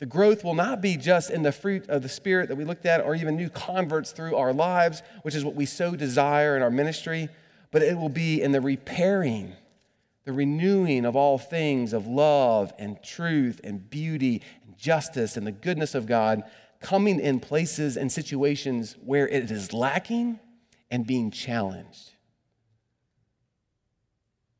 The 0.00 0.06
growth 0.06 0.44
will 0.44 0.54
not 0.54 0.80
be 0.80 0.96
just 0.96 1.30
in 1.30 1.42
the 1.42 1.52
fruit 1.52 1.88
of 1.88 2.02
the 2.02 2.08
Spirit 2.08 2.48
that 2.48 2.56
we 2.56 2.64
looked 2.64 2.86
at, 2.86 3.00
or 3.00 3.14
even 3.14 3.36
new 3.36 3.48
converts 3.48 4.12
through 4.12 4.36
our 4.36 4.52
lives, 4.52 5.02
which 5.22 5.34
is 5.34 5.44
what 5.44 5.54
we 5.54 5.66
so 5.66 5.94
desire 5.94 6.56
in 6.56 6.62
our 6.62 6.70
ministry, 6.70 7.28
but 7.70 7.82
it 7.82 7.96
will 7.96 8.08
be 8.08 8.42
in 8.42 8.52
the 8.52 8.60
repairing 8.60 9.54
the 10.24 10.32
renewing 10.32 11.04
of 11.04 11.16
all 11.16 11.38
things 11.38 11.92
of 11.92 12.06
love 12.06 12.72
and 12.78 13.02
truth 13.02 13.60
and 13.62 13.88
beauty 13.90 14.42
and 14.66 14.76
justice 14.76 15.36
and 15.36 15.46
the 15.46 15.52
goodness 15.52 15.94
of 15.94 16.06
God 16.06 16.42
coming 16.80 17.20
in 17.20 17.40
places 17.40 17.96
and 17.96 18.10
situations 18.10 18.96
where 19.04 19.28
it 19.28 19.50
is 19.50 19.72
lacking 19.72 20.38
and 20.90 21.06
being 21.06 21.30
challenged. 21.30 22.12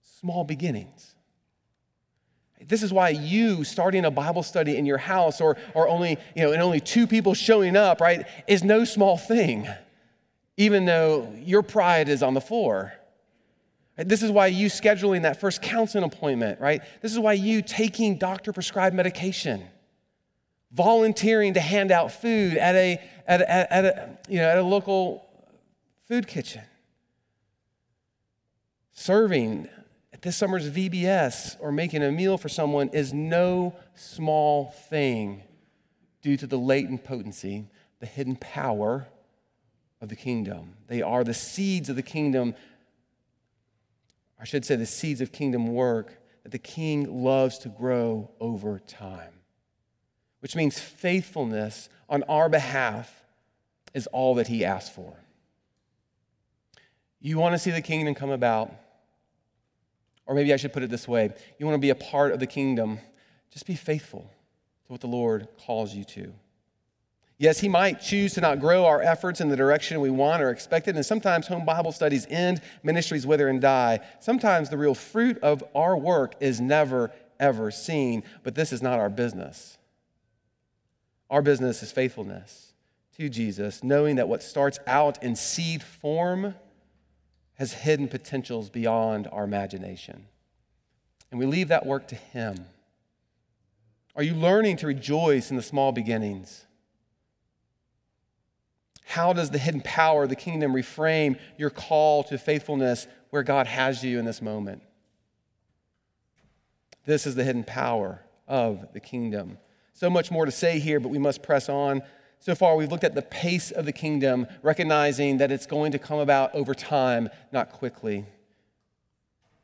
Small 0.03 0.45
beginnings. 0.45 1.14
This 2.69 2.83
is 2.83 2.93
why 2.93 3.11
you 3.11 3.65
starting 3.65 4.05
a 4.05 4.11
Bible 4.11 4.43
study 4.43 4.77
in 4.77 4.87
your 4.87 4.99
house 4.99 5.41
or, 5.41 5.57
or 5.75 5.89
only, 5.89 6.19
you 6.35 6.43
know, 6.43 6.53
and 6.53 6.63
only 6.63 6.81
two 6.81 7.07
people 7.07 7.35
showing 7.35 7.77
up, 7.77 8.01
right, 8.01 8.27
is 8.47 8.65
no 8.65 8.85
small 8.85 9.17
thing, 9.17 9.69
even 10.57 10.85
though 10.85 11.33
your 11.39 11.63
pride 11.63 12.09
is 12.09 12.23
on 12.23 12.35
the 12.35 12.41
floor. 12.41 12.93
This 13.97 14.23
is 14.23 14.31
why 14.31 14.49
you 14.49 14.67
scheduling 14.67 15.23
that 15.23 15.41
first 15.41 15.63
counseling 15.63 16.05
appointment, 16.05 16.61
right? 16.61 16.83
This 17.01 17.13
is 17.13 17.19
why 17.19 17.35
you 17.35 17.63
taking 17.63 18.19
doctor 18.19 18.53
prescribed 18.53 18.95
medication, 18.97 19.63
volunteering 20.73 21.55
to 21.55 21.61
hand 21.61 21.93
out 21.93 22.11
food 22.11 22.57
at 22.57 22.75
a, 22.75 23.01
at 23.27 23.41
a, 23.41 23.73
at 23.73 23.85
a, 23.85 24.19
you 24.29 24.39
know, 24.39 24.49
at 24.49 24.59
a 24.59 24.63
local 24.63 25.25
food 26.09 26.27
kitchen, 26.27 26.63
serving 28.93 29.69
this 30.25 30.37
summer's 30.37 30.69
VBS 30.69 31.57
or 31.61 31.71
making 31.71 32.03
a 32.03 32.11
meal 32.11 32.37
for 32.37 32.49
someone 32.49 32.89
is 32.89 33.13
no 33.13 33.77
small 33.95 34.71
thing 34.89 35.43
due 36.21 36.37
to 36.37 36.47
the 36.47 36.59
latent 36.59 37.05
potency, 37.05 37.69
the 38.01 38.07
hidden 38.07 38.35
power 38.35 39.07
of 40.01 40.09
the 40.09 40.17
kingdom. 40.17 40.75
They 40.89 41.03
are 41.03 41.23
the 41.23 41.35
seeds 41.35 41.89
of 41.89 41.97
the 41.97 42.03
kingdom 42.03 42.55
I 44.45 44.47
should 44.47 44.67
say, 44.67 44.77
the 44.77 44.85
seeds 44.85 45.23
of 45.23 45.33
kingdom 45.33 45.69
work 45.69 46.21
that 46.43 46.53
the 46.53 46.59
king 46.59 47.25
loves 47.25 47.57
to 47.61 47.71
grow 47.71 48.31
over 48.39 48.79
time, 48.79 49.33
which 50.41 50.55
means 50.55 50.79
faithfulness 50.79 51.89
on 52.11 52.25
our 52.25 52.51
behalf 52.51 53.25
is 53.95 54.07
all 54.09 54.35
that 54.35 54.49
he 54.49 54.63
asks 54.63 54.95
for. 54.95 55.15
You 57.21 57.39
want 57.39 57.55
to 57.55 57.59
see 57.59 57.71
the 57.71 57.81
kingdom 57.81 58.15
come 58.15 58.29
about, 58.29 58.71
or 60.27 60.35
maybe 60.35 60.53
I 60.53 60.57
should 60.57 60.73
put 60.73 60.83
it 60.83 60.91
this 60.91 61.07
way 61.09 61.31
you 61.59 61.67
want 61.67 61.75
to 61.75 61.81
be 61.81 61.91
a 61.91 61.95
part 61.95 62.33
of 62.33 62.41
the 62.41 62.47
kingdom, 62.47 62.99
just 63.51 63.67
be 63.67 63.75
faithful 63.75 64.31
to 64.87 64.93
what 64.93 65.01
the 65.01 65.07
Lord 65.07 65.49
calls 65.59 65.95
you 65.95 66.05
to. 66.05 66.33
Yes, 67.37 67.59
He 67.59 67.69
might 67.69 68.01
choose 68.01 68.35
to 68.35 68.41
not 68.41 68.61
grow 68.61 68.87
our 68.87 69.03
efforts 69.03 69.41
in 69.41 69.49
the 69.49 69.57
direction 69.57 70.01
we 70.01 70.11
want 70.11 70.43
or 70.43 70.51
expected, 70.51 70.95
and 70.95 71.05
sometimes 71.05 71.49
home 71.49 71.65
Bible 71.65 71.93
studies 71.93 72.27
end, 72.31 72.61
ministries 72.83 73.27
wither 73.27 73.49
and 73.49 73.61
die. 73.61 74.01
Sometimes 74.21 74.71
the 74.71 74.79
real 74.79 74.95
fruit 74.95 75.39
of 75.43 75.65
our 75.75 75.97
work 75.97 76.35
is 76.41 76.61
never, 76.61 77.11
ever 77.41 77.71
seen, 77.71 78.23
but 78.45 78.55
this 78.55 78.73
is 78.73 78.83
not 78.83 79.01
our 79.01 79.11
business. 79.11 79.79
Our 81.29 81.43
business 81.43 81.83
is 81.83 81.91
faithfulness 81.91 82.73
to 83.17 83.29
Jesus, 83.29 83.83
knowing 83.83 84.17
that 84.17 84.29
what 84.29 84.43
starts 84.43 84.79
out 84.87 85.23
in 85.23 85.35
seed 85.35 85.83
form 85.83 86.55
has 87.55 87.73
hidden 87.73 88.09
potentials 88.09 88.71
beyond 88.71 89.29
our 89.31 89.45
imagination. 89.45 90.27
And 91.31 91.39
we 91.41 91.47
leave 91.47 91.69
that 91.69 91.87
work 91.87 92.09
to 92.09 92.15
Him. 92.15 92.67
Are 94.17 94.23
you 94.23 94.35
learning 94.35 94.77
to 94.79 94.87
rejoice 94.87 95.51
in 95.51 95.57
the 95.57 95.63
small 95.63 95.93
beginnings? 95.93 96.65
How 99.05 99.33
does 99.33 99.51
the 99.51 99.59
hidden 99.59 99.83
power 99.83 100.25
of 100.25 100.29
the 100.29 100.37
kingdom 100.37 100.73
reframe 100.73 101.39
your 101.59 101.71
call 101.71 102.25
to 102.25 102.39
faithfulness 102.39 103.07
where 103.31 103.43
God 103.43 103.67
has 103.67 104.03
you 104.03 104.19
in 104.19 104.25
this 104.25 104.41
moment? 104.41 104.83
This 107.07 107.27
is 107.27 107.35
the 107.35 107.45
hidden 107.45 107.65
power 107.65 108.25
of 108.49 108.93
the 108.93 109.01
kingdom. 109.01 109.59
So 109.93 110.09
much 110.09 110.31
more 110.31 110.47
to 110.47 110.51
say 110.51 110.79
here, 110.79 111.01
but 111.01 111.11
we 111.11 111.19
must 111.19 111.43
press 111.43 111.69
on. 111.69 112.03
So 112.45 112.55
far, 112.55 112.77
we've 112.77 112.93
looked 112.93 113.05
at 113.05 113.15
the 113.15 113.23
pace 113.23 113.71
of 113.71 113.87
the 113.87 113.93
kingdom, 113.93 114.47
recognizing 114.63 115.39
that 115.39 115.51
it's 115.51 115.65
going 115.65 115.93
to 115.93 115.99
come 115.99 116.19
about 116.19 116.55
over 116.55 116.75
time, 116.75 117.31
not 117.53 117.73
quickly. 117.73 118.27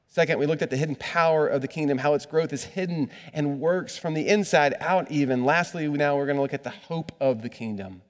Second, 0.09 0.39
we 0.39 0.47
looked 0.47 0.63
at 0.63 0.71
the 0.71 0.79
hidden 0.79 0.97
power 0.97 1.47
of 1.47 1.61
the 1.61 1.69
kingdom, 1.69 1.99
how 1.99 2.15
its 2.15 2.25
growth 2.25 2.55
is 2.55 2.65
hidden 2.65 3.11
and 3.35 3.61
works 3.61 3.99
from 3.99 4.15
the 4.15 4.27
inside 4.27 4.77
out, 4.81 5.11
even. 5.11 5.45
Lastly, 5.45 5.89
now 5.89 6.17
we're 6.17 6.25
going 6.25 6.37
to 6.37 6.41
look 6.41 6.55
at 6.55 6.65
the 6.65 6.71
hope 6.71 7.13
of 7.21 7.43
the 7.43 7.51
kingdom. 7.51 8.01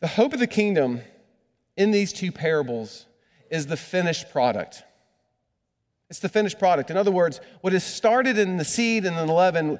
The 0.00 0.08
hope 0.08 0.34
of 0.34 0.40
the 0.40 0.46
kingdom 0.46 1.00
in 1.78 1.90
these 1.90 2.12
two 2.12 2.32
parables 2.32 3.06
is 3.50 3.64
the 3.64 3.78
finished 3.78 4.30
product. 4.30 4.82
It's 6.10 6.20
the 6.20 6.28
finished 6.28 6.58
product. 6.58 6.90
In 6.90 6.98
other 6.98 7.10
words, 7.10 7.40
what 7.62 7.72
is 7.72 7.82
started 7.82 8.36
in 8.36 8.58
the 8.58 8.64
seed 8.66 9.06
and 9.06 9.16
the 9.16 9.24
leaven, 9.24 9.78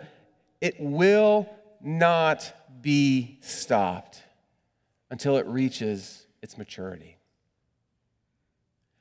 it 0.62 0.81
will 0.81 1.46
not 1.83 2.53
be 2.83 3.38
stopped 3.40 4.23
until 5.11 5.37
it 5.37 5.47
reaches 5.47 6.27
its 6.43 6.57
maturity. 6.57 7.16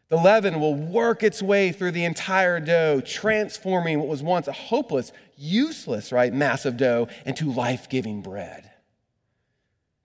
The 0.09 0.17
leaven 0.17 0.59
will 0.59 0.73
work 0.73 1.21
its 1.21 1.41
way 1.41 1.71
through 1.71 1.91
the 1.91 2.03
entire 2.03 2.59
dough, 2.59 2.99
transforming 2.99 3.99
what 3.99 4.07
was 4.07 4.23
once 4.23 4.47
a 4.47 4.51
hopeless, 4.51 5.11
useless, 5.37 6.11
right, 6.11 6.33
mass 6.33 6.65
of 6.65 6.77
dough 6.77 7.07
into 7.25 7.51
life 7.51 7.87
giving 7.89 8.21
bread. 8.21 8.68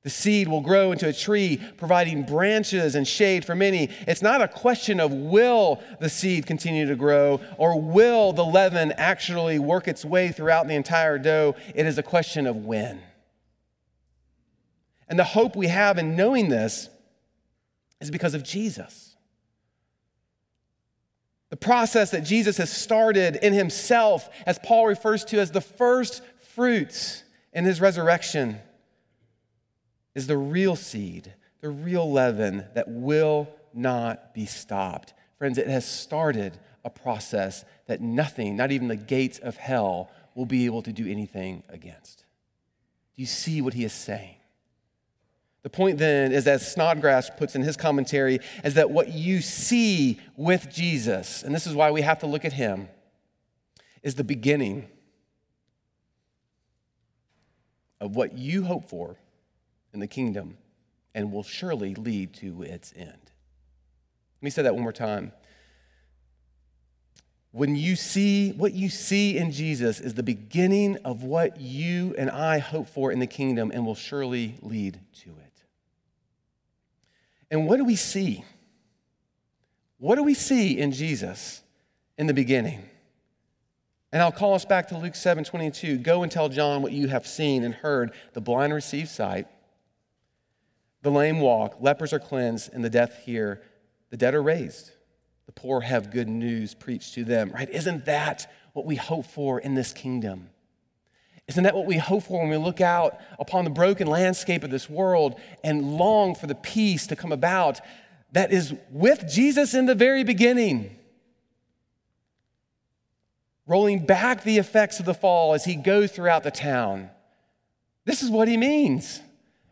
The 0.05 0.11
seed 0.11 0.49
will 0.49 0.61
grow 0.61 0.93
into 0.93 1.09
a 1.09 1.15
tree, 1.15 1.59
providing 1.79 2.25
branches 2.25 2.95
and 2.95 3.09
shade 3.09 3.43
for 3.43 3.55
many. 3.55 3.89
It's 4.07 4.21
not 4.21 4.43
a 4.43 4.49
question 4.49 5.01
of 5.01 5.11
will 5.11 5.83
the 5.99 6.11
seed 6.11 6.45
continue 6.45 6.87
to 6.87 6.95
grow 6.95 7.41
or 7.57 7.81
will 7.81 8.35
the 8.35 8.45
leaven 8.45 8.93
actually 8.93 9.59
work 9.59 9.89
its 9.89 10.05
way 10.05 10.31
throughout 10.31 10.69
the 10.69 10.75
entire 10.75 11.19
dough. 11.19 11.57
It 11.75 11.87
is 11.87 11.97
a 11.97 12.03
question 12.03 12.47
of 12.47 12.67
when. 12.67 13.01
And 15.09 15.19
the 15.19 15.25
hope 15.25 15.57
we 15.57 15.69
have 15.69 15.97
in 15.97 16.17
knowing 16.17 16.51
this 16.51 16.91
is 18.03 18.11
because 18.11 18.35
of 18.35 18.45
Jesus. 18.45 19.17
The 21.49 21.57
process 21.57 22.11
that 22.11 22.25
Jesus 22.25 22.59
has 22.59 22.71
started 22.71 23.37
in 23.37 23.55
himself, 23.55 24.29
as 24.45 24.59
Paul 24.59 24.87
refers 24.87 25.25
to 25.27 25.39
as 25.39 25.51
the 25.51 25.63
first 25.63 26.23
fruits 26.55 27.23
in 27.55 27.65
his 27.65 27.81
resurrection 27.81 28.61
is 30.15 30.27
the 30.27 30.37
real 30.37 30.77
seed, 30.77 31.35
the 31.61 31.71
real 31.71 32.11
leaven 32.11 32.65
that 32.75 32.89
will 32.89 33.49
not 33.73 34.35
be 34.35 34.47
stopped. 34.47 35.15
Friends, 35.39 35.59
it 35.59 35.67
has 35.67 35.87
started 35.87 36.59
a 36.85 36.91
process 36.91 37.65
that 37.87 38.01
nothing, 38.01 38.57
not 38.57 38.71
even 38.71 38.89
the 38.89 38.97
gates 38.97 39.39
of 39.39 39.57
hell, 39.57 40.11
will 40.35 40.47
be 40.47 40.67
able 40.67 40.83
to 40.83 40.93
do 40.93 41.11
anything 41.11 41.63
against. 41.69 42.25
Do 43.17 43.23
you 43.23 43.27
see 43.27 43.61
what 43.61 43.75
he 43.75 43.85
is 43.85 43.93
saying? 43.93 44.37
The 45.63 45.71
point 45.71 45.99
then 45.99 46.33
is, 46.33 46.47
as 46.47 46.71
Snodgrass 46.71 47.31
puts 47.31 47.55
in 47.55 47.63
his 47.63 47.77
commentary, 47.77 48.41
is 48.63 48.75
that 48.75 48.91
what 48.91 49.09
you 49.09 49.41
see 49.41 50.21
with 50.37 50.69
Jesus, 50.71 51.43
and 51.43 51.55
this 51.55 51.67
is 51.67 51.75
why 51.75 51.91
we 51.91 52.03
have 52.03 52.19
to 52.19 52.27
look 52.27 52.45
at 52.45 52.53
him, 52.53 52.89
is 54.03 54.15
the 54.15 54.25
beginning 54.25 54.89
of 58.01 58.15
what 58.15 58.37
you 58.37 58.65
hope 58.65 58.91
for 58.91 59.17
in 59.95 60.01
the 60.01 60.07
kingdom 60.07 60.59
and 61.15 61.33
will 61.33 61.43
surely 61.43 61.95
lead 61.95 62.35
to 62.35 62.63
its 62.63 62.93
end. 62.97 63.09
Let 63.09 64.43
me 64.43 64.51
say 64.51 64.63
that 64.63 64.75
one 64.75 64.83
more 64.83 64.93
time. 64.93 65.33
When 67.53 67.77
you 67.77 67.95
see 67.95 68.51
what 68.51 68.75
you 68.75 68.89
see 68.89 69.39
in 69.39 69.53
Jesus 69.53 70.01
is 70.01 70.15
the 70.15 70.25
beginning 70.25 70.99
of 71.05 71.23
what 71.23 71.61
you 71.61 72.15
and 72.19 72.29
I 72.29 72.59
hope 72.59 72.89
for 72.89 73.13
in 73.13 73.21
the 73.21 73.29
kingdom 73.29 73.71
and 73.73 73.87
will 73.87 73.95
surely 73.95 74.57
lead 74.61 74.99
to 75.23 75.31
it. 75.31 75.63
And 77.51 77.69
what 77.69 77.77
do 77.77 77.85
we 77.85 77.95
see? 77.95 78.45
What 79.99 80.17
do 80.17 80.25
we 80.25 80.35
see 80.35 80.77
in 80.77 80.91
Jesus 80.91 81.63
in 82.19 82.27
the 82.27 82.35
beginning? 82.35 82.83
And 84.13 84.21
I'll 84.21 84.33
call 84.33 84.55
us 84.55 84.65
back 84.65 84.89
to 84.89 84.99
Luke 84.99 85.15
7 85.15 85.45
22. 85.45 85.99
Go 85.99 86.25
and 86.25 86.31
tell 86.31 86.49
John 86.49 86.83
what 86.83 86.93
you 86.93 87.09
have 87.09 87.27
seen 87.27 87.65
and 87.65 87.75
heard. 87.75 88.13
The 88.33 88.41
blind 88.41 88.75
receive 88.75 89.09
sight, 89.09 89.47
the 91.05 91.11
lame 91.11 91.39
walk, 91.39 91.77
lepers 91.81 92.15
are 92.15 92.19
cleansed, 92.19 92.73
and 92.73 92.83
the 92.83 92.89
deaf 92.89 93.25
hear. 93.25 93.63
The 94.09 94.17
dead 94.17 94.35
are 94.35 94.43
raised. 94.43 94.91
The 95.45 95.53
poor 95.53 95.83
have 95.83 96.11
good 96.11 96.29
news 96.29 96.75
preached 96.75 97.13
to 97.15 97.25
them, 97.25 97.51
right? 97.51 97.69
Isn't 97.69 98.07
that 98.07 98.51
what 98.73 98.87
we 98.87 98.97
hope 98.97 99.27
for 99.27 99.61
in 99.61 99.75
this 99.75 99.93
kingdom? 99.93 100.49
Isn't 101.47 101.65
that 101.65 101.75
what 101.75 101.85
we 101.85 101.99
hope 101.99 102.23
for 102.23 102.41
when 102.41 102.49
we 102.49 102.57
look 102.57 102.81
out 102.81 103.21
upon 103.39 103.65
the 103.65 103.71
broken 103.71 104.07
landscape 104.07 104.65
of 104.65 104.71
this 104.71 104.89
world 104.89 105.39
and 105.63 105.99
long 105.99 106.35
for 106.35 106.47
the 106.47 106.55
peace 106.55 107.07
to 107.09 107.17
come 107.17 107.33
about 107.33 107.83
that 108.33 108.51
is 108.51 108.73
with 108.91 109.31
Jesus 109.31 109.75
in 109.75 109.85
the 109.85 109.95
very 109.95 110.25
beginning? 110.25 110.97
Rolling 113.67 114.07
back 114.07 114.43
the 114.43 114.57
effects 114.57 115.01
of 115.01 115.05
the 115.05 115.13
fall 115.13 115.53
as 115.53 115.67
he 115.67 115.77
goes 115.77 116.13
throughout 116.13 116.45
the 116.45 116.51
town. 116.51 117.11
This 118.07 118.23
is 118.23 118.31
what 118.31 118.49
he 118.49 118.57
means. 118.57 119.21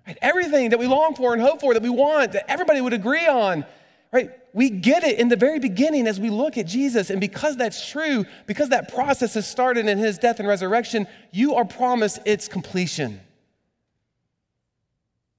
Right? 0.06 0.18
Everything 0.20 0.70
that 0.70 0.78
we 0.78 0.86
long 0.86 1.14
for 1.14 1.32
and 1.32 1.40
hope 1.40 1.60
for, 1.60 1.74
that 1.74 1.82
we 1.82 1.90
want, 1.90 2.32
that 2.32 2.50
everybody 2.50 2.80
would 2.80 2.92
agree 2.92 3.26
on, 3.26 3.64
right? 4.12 4.30
We 4.52 4.68
get 4.68 5.04
it 5.04 5.18
in 5.18 5.28
the 5.28 5.36
very 5.36 5.58
beginning 5.58 6.06
as 6.06 6.18
we 6.18 6.28
look 6.28 6.58
at 6.58 6.66
Jesus. 6.66 7.10
And 7.10 7.20
because 7.20 7.56
that's 7.56 7.88
true, 7.88 8.24
because 8.46 8.70
that 8.70 8.92
process 8.92 9.34
has 9.34 9.48
started 9.48 9.86
in 9.86 9.98
his 9.98 10.18
death 10.18 10.38
and 10.40 10.48
resurrection, 10.48 11.06
you 11.30 11.54
are 11.54 11.64
promised 11.64 12.18
its 12.26 12.48
completion. 12.48 13.20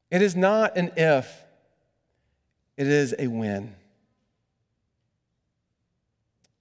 It 0.09 0.21
is 0.21 0.35
not 0.35 0.77
an 0.77 0.91
if, 0.95 1.43
it 2.77 2.87
is 2.87 3.13
a 3.19 3.27
when. 3.27 3.75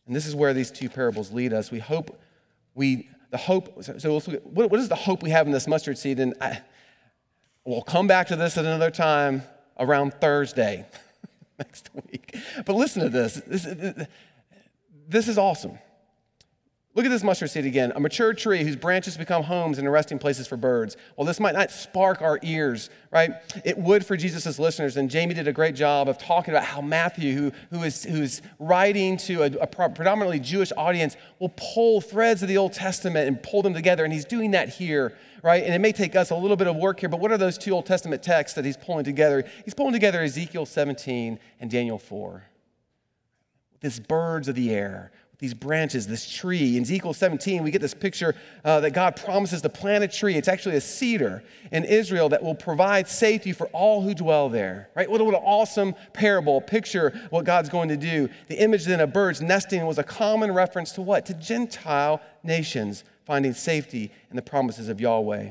And 0.07 0.17
this 0.17 0.27
is 0.27 0.35
where 0.35 0.53
these 0.53 0.71
two 0.71 0.89
parables 0.89 1.33
lead 1.33 1.53
us. 1.53 1.71
We 1.71 1.79
hope 1.79 2.19
we, 2.75 3.09
the 3.31 3.37
hope, 3.37 3.83
so 3.83 4.21
what, 4.21 4.71
what 4.71 4.81
is 4.81 4.89
the 4.89 4.95
hope 4.95 5.23
we 5.23 5.31
have 5.31 5.47
in 5.47 5.53
this 5.53 5.67
mustard 5.67 5.99
seed? 5.99 6.21
And 6.21 6.35
I, 6.41 6.61
we'll 7.65 7.83
come 7.83 8.07
back 8.07 8.29
to 8.29 8.37
this 8.37 8.57
at 8.57 8.65
another 8.65 8.91
time 8.91 9.43
around 9.79 10.15
Thursday 10.15 10.87
next 11.59 11.91
week. 11.95 12.37
But 12.65 12.75
listen 12.75 13.03
to 13.03 13.09
this. 13.09 13.35
This, 13.47 14.07
this 15.09 15.29
is 15.29 15.39
awesome. 15.39 15.79
Look 16.95 17.07
at 17.07 17.11
this 17.11 17.23
mustard 17.23 17.49
seed 17.49 17.65
again. 17.65 17.91
A 17.97 18.01
mature 18.01 18.35
tree 18.35 18.65
whose 18.65 18.77
branches 18.77 19.17
become 19.17 19.45
homes 19.45 19.79
and 19.79 19.91
resting 19.91 20.19
places 20.19 20.47
for 20.47 20.59
birds. 20.59 20.99
Well, 21.17 21.27
this 21.27 21.41
might 21.41 21.55
not 21.55 21.71
spark 21.71 22.21
our 22.21 22.39
ears, 22.43 22.91
right? 23.11 23.33
It 23.65 23.79
would 23.79 24.05
for 24.05 24.15
Jesus' 24.15 24.59
listeners. 24.59 24.99
And 24.99 25.11
Jamie 25.11 25.33
did 25.33 25.49
a 25.49 25.55
great 25.55 25.75
job 25.75 26.07
of 26.07 26.19
talking 26.19 26.53
about 26.53 26.65
how 26.65 26.83
Matthew, 26.83 27.33
who, 27.35 27.53
who 27.71 27.83
is 27.83 28.05
who's 28.05 28.43
writing 28.59 29.17
to 29.19 29.43
a, 29.43 29.47
a 29.63 29.67
predominantly 29.67 30.39
Jewish 30.39 30.71
audience, 30.77 31.17
will 31.39 31.53
pull 31.57 32.03
threads 32.03 32.43
of 32.43 32.49
the 32.49 32.59
Old 32.59 32.75
Testament 32.75 33.27
and 33.27 33.43
pull 33.43 33.63
them 33.63 33.73
together. 33.73 34.05
And 34.05 34.13
he's 34.13 34.27
doing 34.27 34.51
that 34.51 34.69
here, 34.69 35.17
right? 35.43 35.63
And 35.63 35.75
it 35.75 35.81
may 35.81 35.93
take 35.93 36.17
us 36.17 36.31
a 36.31 36.37
little 36.37 36.57
bit 36.57 36.67
of 36.67 36.77
work 36.77 37.01
here, 37.01 37.09
but 37.09 37.21
what 37.21 37.33
are 37.33 37.39
those 37.39 37.59
two 37.59 37.73
Old 37.73 37.87
Testament 37.87 38.23
texts 38.23 38.55
that 38.55 38.65
he's 38.65 38.77
pulling 38.77 39.05
together? 39.05 39.45
He's 39.65 39.75
pulling 39.75 39.93
together 39.93 40.23
Ezekiel 40.23 40.67
17 40.67 41.39
and 41.61 41.71
Daniel 41.71 41.99
4. 41.99 42.45
These 43.81 44.01
birds 44.01 44.49
of 44.49 44.55
the 44.55 44.71
air 44.71 45.11
these 45.43 45.55
branches, 45.55 46.07
this 46.07 46.31
tree. 46.31 46.77
In 46.77 46.85
Ezekiel 46.85 47.13
17, 47.13 47.65
we 47.65 47.73
get 47.73 47.81
this 47.81 47.95
picture 47.95 48.37
uh, 48.65 48.79
that 48.79 48.93
God 48.93 49.17
promises 49.17 49.61
to 49.63 49.69
plant 49.69 50.05
a 50.05 50.09
tree. 50.09 50.37
It's 50.37 50.47
actually 50.47 50.77
a 50.77 50.81
cedar 50.81 51.43
in 51.73 51.85
Israel 51.85 52.29
that 52.29 52.45
will 52.45 52.55
provide 52.55 53.09
safety 53.09 53.53
for 53.53 53.67
all 53.73 54.03
who 54.03 54.15
dwell 54.15 54.49
there. 54.49 54.89
Right? 54.95 55.11
What, 55.11 55.21
what 55.21 55.35
an 55.35 55.43
awesome 55.43 55.97
parable, 56.13 56.61
picture 56.61 57.13
what 57.31 57.45
God's 57.45 57.69
going 57.69 57.89
to 57.89 57.97
do. 57.97 58.29
The 58.47 58.55
image 58.63 58.85
then 58.85 59.01
of 59.01 59.13
birds 59.13 59.43
nesting 59.43 59.85
was 59.85 59.99
a 59.99 60.05
common 60.05 60.53
reference 60.53 60.93
to 60.93 61.03
what? 61.03 61.27
To 61.27 61.35
Gentile 61.35 62.23
nations 62.45 63.03
finding 63.25 63.55
safety 63.55 64.11
in 64.31 64.37
the 64.37 64.43
promises 64.43 64.89
of 64.89 65.01
Yahweh. 65.01 65.51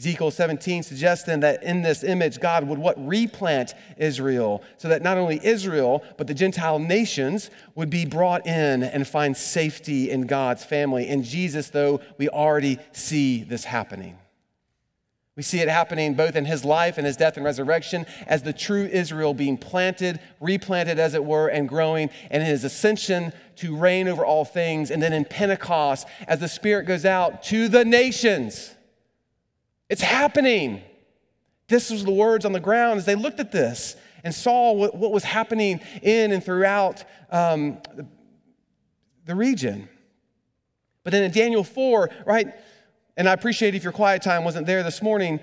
Ezekiel 0.00 0.30
17 0.30 0.82
suggests 0.82 1.26
then 1.26 1.40
that 1.40 1.62
in 1.62 1.82
this 1.82 2.02
image, 2.02 2.40
God 2.40 2.66
would 2.66 2.78
what? 2.78 2.96
Replant 3.06 3.74
Israel 3.98 4.62
so 4.78 4.88
that 4.88 5.02
not 5.02 5.18
only 5.18 5.38
Israel, 5.44 6.02
but 6.16 6.26
the 6.26 6.32
Gentile 6.32 6.78
nations 6.78 7.50
would 7.74 7.90
be 7.90 8.06
brought 8.06 8.46
in 8.46 8.82
and 8.82 9.06
find 9.06 9.36
safety 9.36 10.10
in 10.10 10.22
God's 10.22 10.64
family. 10.64 11.06
In 11.06 11.22
Jesus, 11.22 11.68
though, 11.68 12.00
we 12.16 12.30
already 12.30 12.78
see 12.92 13.42
this 13.42 13.64
happening. 13.64 14.16
We 15.36 15.42
see 15.42 15.60
it 15.60 15.68
happening 15.68 16.14
both 16.14 16.34
in 16.34 16.44
his 16.44 16.64
life 16.64 16.98
and 16.98 17.06
his 17.06 17.16
death 17.16 17.36
and 17.36 17.44
resurrection 17.44 18.04
as 18.26 18.42
the 18.42 18.52
true 18.52 18.84
Israel 18.84 19.32
being 19.32 19.56
planted, 19.56 20.20
replanted 20.40 20.98
as 20.98 21.14
it 21.14 21.24
were, 21.24 21.48
and 21.48 21.68
growing, 21.68 22.10
and 22.30 22.42
in 22.42 22.48
his 22.48 22.64
ascension 22.64 23.32
to 23.60 23.76
reign 23.76 24.08
over 24.08 24.24
all 24.24 24.44
things. 24.44 24.90
And 24.90 25.02
then 25.02 25.12
in 25.12 25.24
Pentecost, 25.24 26.06
as 26.26 26.40
the 26.40 26.48
Spirit 26.48 26.84
goes 26.84 27.04
out 27.04 27.42
to 27.44 27.68
the 27.68 27.84
nations 27.84 28.74
it's 29.90 30.02
happening. 30.02 30.82
This 31.66 31.90
was 31.90 32.04
the 32.04 32.12
words 32.12 32.44
on 32.44 32.52
the 32.52 32.60
ground 32.60 32.98
as 32.98 33.04
they 33.04 33.16
looked 33.16 33.40
at 33.40 33.50
this 33.50 33.96
and 34.22 34.32
saw 34.32 34.72
what, 34.72 34.94
what 34.94 35.10
was 35.10 35.24
happening 35.24 35.80
in 36.00 36.32
and 36.32 36.42
throughout 36.42 37.04
um, 37.30 37.78
the, 37.96 38.06
the 39.26 39.34
region. 39.34 39.88
But 41.02 41.10
then 41.10 41.24
in 41.24 41.32
Daniel 41.32 41.64
4, 41.64 42.08
right, 42.24 42.54
and 43.16 43.28
I 43.28 43.32
appreciate 43.32 43.74
if 43.74 43.82
your 43.82 43.92
quiet 43.92 44.22
time 44.22 44.44
wasn't 44.44 44.66
there 44.66 44.84
this 44.84 45.02
morning, 45.02 45.40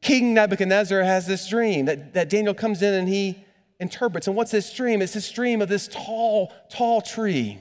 King 0.00 0.32
Nebuchadnezzar 0.32 1.02
has 1.02 1.26
this 1.26 1.46
dream 1.46 1.84
that, 1.84 2.14
that 2.14 2.30
Daniel 2.30 2.54
comes 2.54 2.80
in 2.80 2.94
and 2.94 3.08
he 3.08 3.44
interprets. 3.82 4.26
And 4.26 4.34
what's 4.34 4.50
this 4.50 4.72
dream? 4.72 5.02
It's 5.02 5.12
this 5.12 5.30
dream 5.30 5.60
of 5.60 5.68
this 5.68 5.88
tall, 5.88 6.52
tall 6.70 7.02
tree 7.02 7.58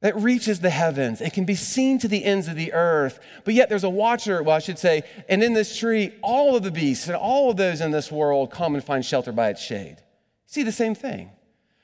that 0.00 0.16
reaches 0.16 0.60
the 0.60 0.70
heavens. 0.70 1.20
It 1.20 1.34
can 1.34 1.44
be 1.44 1.54
seen 1.54 1.98
to 1.98 2.08
the 2.08 2.24
ends 2.24 2.48
of 2.48 2.56
the 2.56 2.72
earth. 2.72 3.20
But 3.44 3.54
yet 3.54 3.68
there's 3.68 3.84
a 3.84 3.90
watcher, 3.90 4.42
well, 4.42 4.56
I 4.56 4.60
should 4.60 4.78
say, 4.78 5.02
and 5.28 5.42
in 5.42 5.52
this 5.52 5.76
tree, 5.76 6.14
all 6.22 6.56
of 6.56 6.62
the 6.62 6.70
beasts 6.70 7.06
and 7.06 7.16
all 7.16 7.50
of 7.50 7.58
those 7.58 7.82
in 7.82 7.90
this 7.90 8.10
world 8.10 8.50
come 8.50 8.74
and 8.74 8.82
find 8.82 9.04
shelter 9.04 9.32
by 9.32 9.50
its 9.50 9.60
shade. 9.60 9.98
See 10.46 10.62
the 10.62 10.72
same 10.72 10.94
thing. 10.94 11.30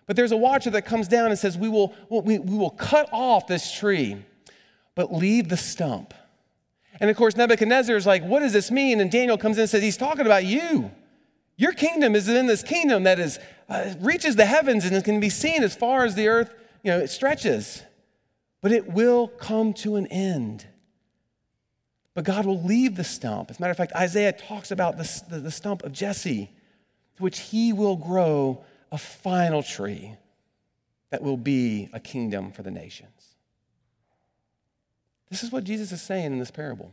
But 0.07 0.17
there's 0.17 0.33
a 0.33 0.37
watcher 0.37 0.71
that 0.71 0.87
comes 0.87 1.09
down 1.09 1.31
and 1.31 1.39
says, 1.39 1.59
We 1.59 1.69
will, 1.69 1.95
we, 2.09 2.39
we 2.39 2.57
will 2.57 2.71
cut 2.71 3.09
off 3.12 3.47
this 3.47 3.73
tree, 3.73 4.17
but 4.95 5.12
leave 5.12 5.49
the 5.49 5.57
stump. 5.57 6.15
And 6.99 7.11
of 7.11 7.17
course, 7.17 7.37
Nebuchadnezzar 7.37 7.97
is 7.97 8.07
like, 8.07 8.25
What 8.25 8.41
does 8.41 8.53
this 8.53 8.71
mean? 8.71 9.01
And 9.01 9.11
Daniel 9.11 9.37
comes 9.37 9.59
in 9.59 9.62
and 9.62 9.71
says, 9.71 9.83
He's 9.83 9.97
talking 9.97 10.25
about 10.25 10.45
you. 10.45 10.91
Your 11.57 11.73
kingdom 11.73 12.14
is 12.14 12.29
in 12.29 12.47
this 12.47 12.62
kingdom 12.62 13.05
that 13.05 13.19
is, 13.19 13.38
uh, 13.69 13.95
reaches 14.01 14.37
the 14.37 14.45
heavens 14.45 14.85
and 14.85 14.95
it 14.95 15.05
can 15.05 15.21
be 15.21 15.31
seen 15.31 15.62
as 15.62 15.75
far 15.75 16.05
as 16.05 16.14
the 16.14 16.29
earth 16.29 16.55
you 16.83 16.92
know, 16.92 16.99
it 16.99 17.09
stretches 17.09 17.83
but 18.66 18.73
it 18.73 18.92
will 18.92 19.29
come 19.29 19.73
to 19.73 19.95
an 19.95 20.09
end. 20.09 20.66
But 22.14 22.25
God 22.25 22.47
will 22.47 22.61
leave 22.61 22.97
the 22.97 23.05
stump. 23.05 23.49
As 23.49 23.59
a 23.59 23.61
matter 23.61 23.71
of 23.71 23.77
fact, 23.77 23.92
Isaiah 23.92 24.33
talks 24.33 24.73
about 24.73 24.97
the, 24.97 25.23
the, 25.31 25.38
the 25.38 25.51
stump 25.53 25.85
of 25.85 25.92
Jesse, 25.92 26.51
to 27.16 27.23
which 27.23 27.38
he 27.38 27.73
will 27.73 27.95
grow 27.95 28.64
a 28.90 28.99
final 28.99 29.62
tree 29.62 30.16
that 31.11 31.23
will 31.23 31.37
be 31.37 31.88
a 31.92 32.01
kingdom 32.01 32.51
for 32.51 32.62
the 32.64 32.73
nations. 32.73 33.37
This 35.31 35.45
is 35.45 35.53
what 35.53 35.62
Jesus 35.62 35.92
is 35.92 36.03
saying 36.03 36.33
in 36.33 36.40
this 36.40 36.51
parable. 36.51 36.90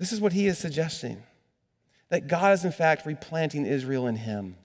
This 0.00 0.12
is 0.12 0.20
what 0.20 0.32
he 0.32 0.46
is 0.46 0.58
suggesting 0.58 1.22
that 2.08 2.26
God 2.26 2.54
is, 2.54 2.64
in 2.64 2.72
fact, 2.72 3.06
replanting 3.06 3.66
Israel 3.66 4.08
in 4.08 4.16
him. 4.16 4.56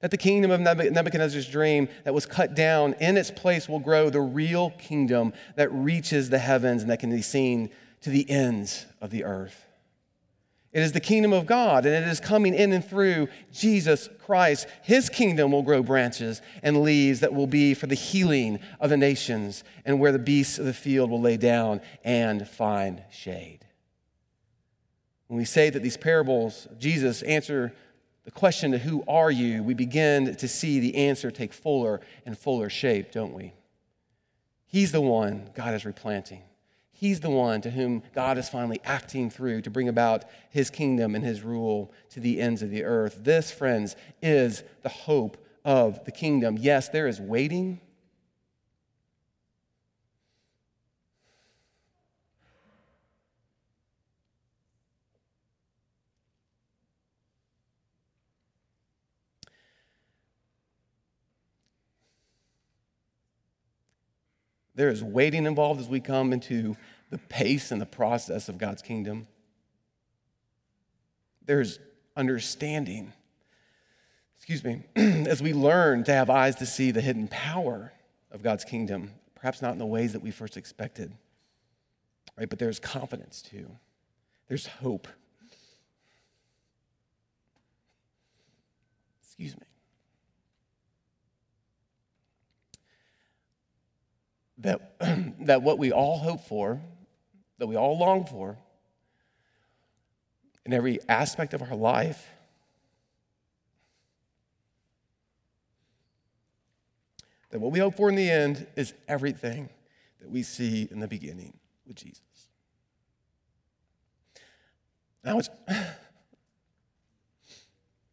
That 0.00 0.10
the 0.10 0.16
kingdom 0.16 0.50
of 0.50 0.60
Nebuchadnezzar's 0.60 1.46
dream 1.46 1.88
that 2.04 2.14
was 2.14 2.24
cut 2.24 2.54
down 2.54 2.94
in 2.94 3.16
its 3.16 3.30
place 3.30 3.68
will 3.68 3.78
grow 3.78 4.10
the 4.10 4.20
real 4.20 4.70
kingdom 4.70 5.34
that 5.56 5.70
reaches 5.70 6.30
the 6.30 6.38
heavens 6.38 6.82
and 6.82 6.90
that 6.90 6.98
can 6.98 7.10
be 7.10 7.22
seen 7.22 7.70
to 8.00 8.10
the 8.10 8.28
ends 8.30 8.86
of 9.00 9.10
the 9.10 9.22
earth. 9.22 9.67
It 10.70 10.82
is 10.82 10.92
the 10.92 11.00
kingdom 11.00 11.32
of 11.32 11.46
God, 11.46 11.86
and 11.86 11.94
it 11.94 12.08
is 12.08 12.20
coming 12.20 12.54
in 12.54 12.72
and 12.72 12.84
through 12.84 13.28
Jesus 13.52 14.08
Christ. 14.24 14.66
His 14.82 15.08
kingdom 15.08 15.50
will 15.50 15.62
grow 15.62 15.82
branches 15.82 16.42
and 16.62 16.82
leaves 16.82 17.20
that 17.20 17.32
will 17.32 17.46
be 17.46 17.72
for 17.72 17.86
the 17.86 17.94
healing 17.94 18.60
of 18.78 18.90
the 18.90 18.96
nations, 18.98 19.64
and 19.86 19.98
where 19.98 20.12
the 20.12 20.18
beasts 20.18 20.58
of 20.58 20.66
the 20.66 20.74
field 20.74 21.10
will 21.10 21.20
lay 21.20 21.38
down 21.38 21.80
and 22.04 22.46
find 22.46 23.02
shade. 23.10 23.60
When 25.28 25.38
we 25.38 25.46
say 25.46 25.70
that 25.70 25.82
these 25.82 25.96
parables, 25.96 26.68
Jesus 26.78 27.22
answer 27.22 27.72
the 28.24 28.30
question 28.30 28.72
to 28.72 28.78
who 28.78 29.04
are 29.08 29.30
you, 29.30 29.62
we 29.62 29.72
begin 29.72 30.36
to 30.36 30.48
see 30.48 30.80
the 30.80 30.96
answer 30.96 31.30
take 31.30 31.54
fuller 31.54 32.02
and 32.26 32.36
fuller 32.36 32.68
shape, 32.68 33.10
don't 33.10 33.32
we? 33.32 33.54
He's 34.66 34.92
the 34.92 35.00
one 35.00 35.48
God 35.54 35.72
is 35.72 35.86
replanting. 35.86 36.42
He's 37.00 37.20
the 37.20 37.30
one 37.30 37.60
to 37.60 37.70
whom 37.70 38.02
God 38.12 38.38
is 38.38 38.48
finally 38.48 38.80
acting 38.84 39.30
through 39.30 39.62
to 39.62 39.70
bring 39.70 39.88
about 39.88 40.24
his 40.50 40.68
kingdom 40.68 41.14
and 41.14 41.24
his 41.24 41.42
rule 41.42 41.92
to 42.10 42.18
the 42.18 42.40
ends 42.40 42.60
of 42.60 42.70
the 42.70 42.82
earth. 42.82 43.20
This, 43.22 43.52
friends, 43.52 43.94
is 44.20 44.64
the 44.82 44.88
hope 44.88 45.36
of 45.64 46.04
the 46.04 46.10
kingdom. 46.10 46.58
Yes, 46.58 46.88
there 46.88 47.06
is 47.06 47.20
waiting, 47.20 47.80
There 64.78 64.90
is 64.90 65.02
waiting 65.02 65.44
involved 65.44 65.80
as 65.80 65.88
we 65.88 65.98
come 65.98 66.32
into 66.32 66.76
the 67.10 67.18
pace 67.18 67.72
and 67.72 67.80
the 67.80 67.86
process 67.86 68.48
of 68.48 68.58
God's 68.58 68.80
kingdom. 68.80 69.26
There's 71.44 71.80
understanding, 72.16 73.12
excuse 74.36 74.62
me, 74.62 74.84
as 74.96 75.42
we 75.42 75.52
learn 75.52 76.04
to 76.04 76.12
have 76.12 76.30
eyes 76.30 76.54
to 76.56 76.66
see 76.66 76.92
the 76.92 77.00
hidden 77.00 77.26
power 77.26 77.92
of 78.30 78.44
God's 78.44 78.64
kingdom, 78.64 79.10
perhaps 79.34 79.60
not 79.60 79.72
in 79.72 79.78
the 79.78 79.86
ways 79.86 80.12
that 80.12 80.22
we 80.22 80.30
first 80.30 80.56
expected, 80.56 81.12
right? 82.38 82.48
But 82.48 82.60
there's 82.60 82.78
confidence 82.78 83.42
too, 83.42 83.68
there's 84.46 84.66
hope. 84.66 85.08
Excuse 89.24 89.56
me. 89.56 89.67
That, 94.58 95.00
that 95.46 95.62
what 95.62 95.78
we 95.78 95.92
all 95.92 96.18
hope 96.18 96.46
for, 96.46 96.80
that 97.58 97.66
we 97.66 97.76
all 97.76 97.98
long 97.98 98.26
for, 98.26 98.58
in 100.64 100.72
every 100.72 100.98
aspect 101.08 101.54
of 101.54 101.62
our 101.62 101.74
life. 101.74 102.28
That 107.50 107.60
what 107.60 107.72
we 107.72 107.78
hope 107.78 107.96
for 107.96 108.10
in 108.10 108.16
the 108.16 108.30
end 108.30 108.66
is 108.76 108.92
everything 109.08 109.70
that 110.20 110.30
we 110.30 110.42
see 110.42 110.86
in 110.90 111.00
the 111.00 111.08
beginning 111.08 111.54
with 111.86 111.96
Jesus. 111.96 112.20
Now 115.24 115.38
it's, 115.38 115.48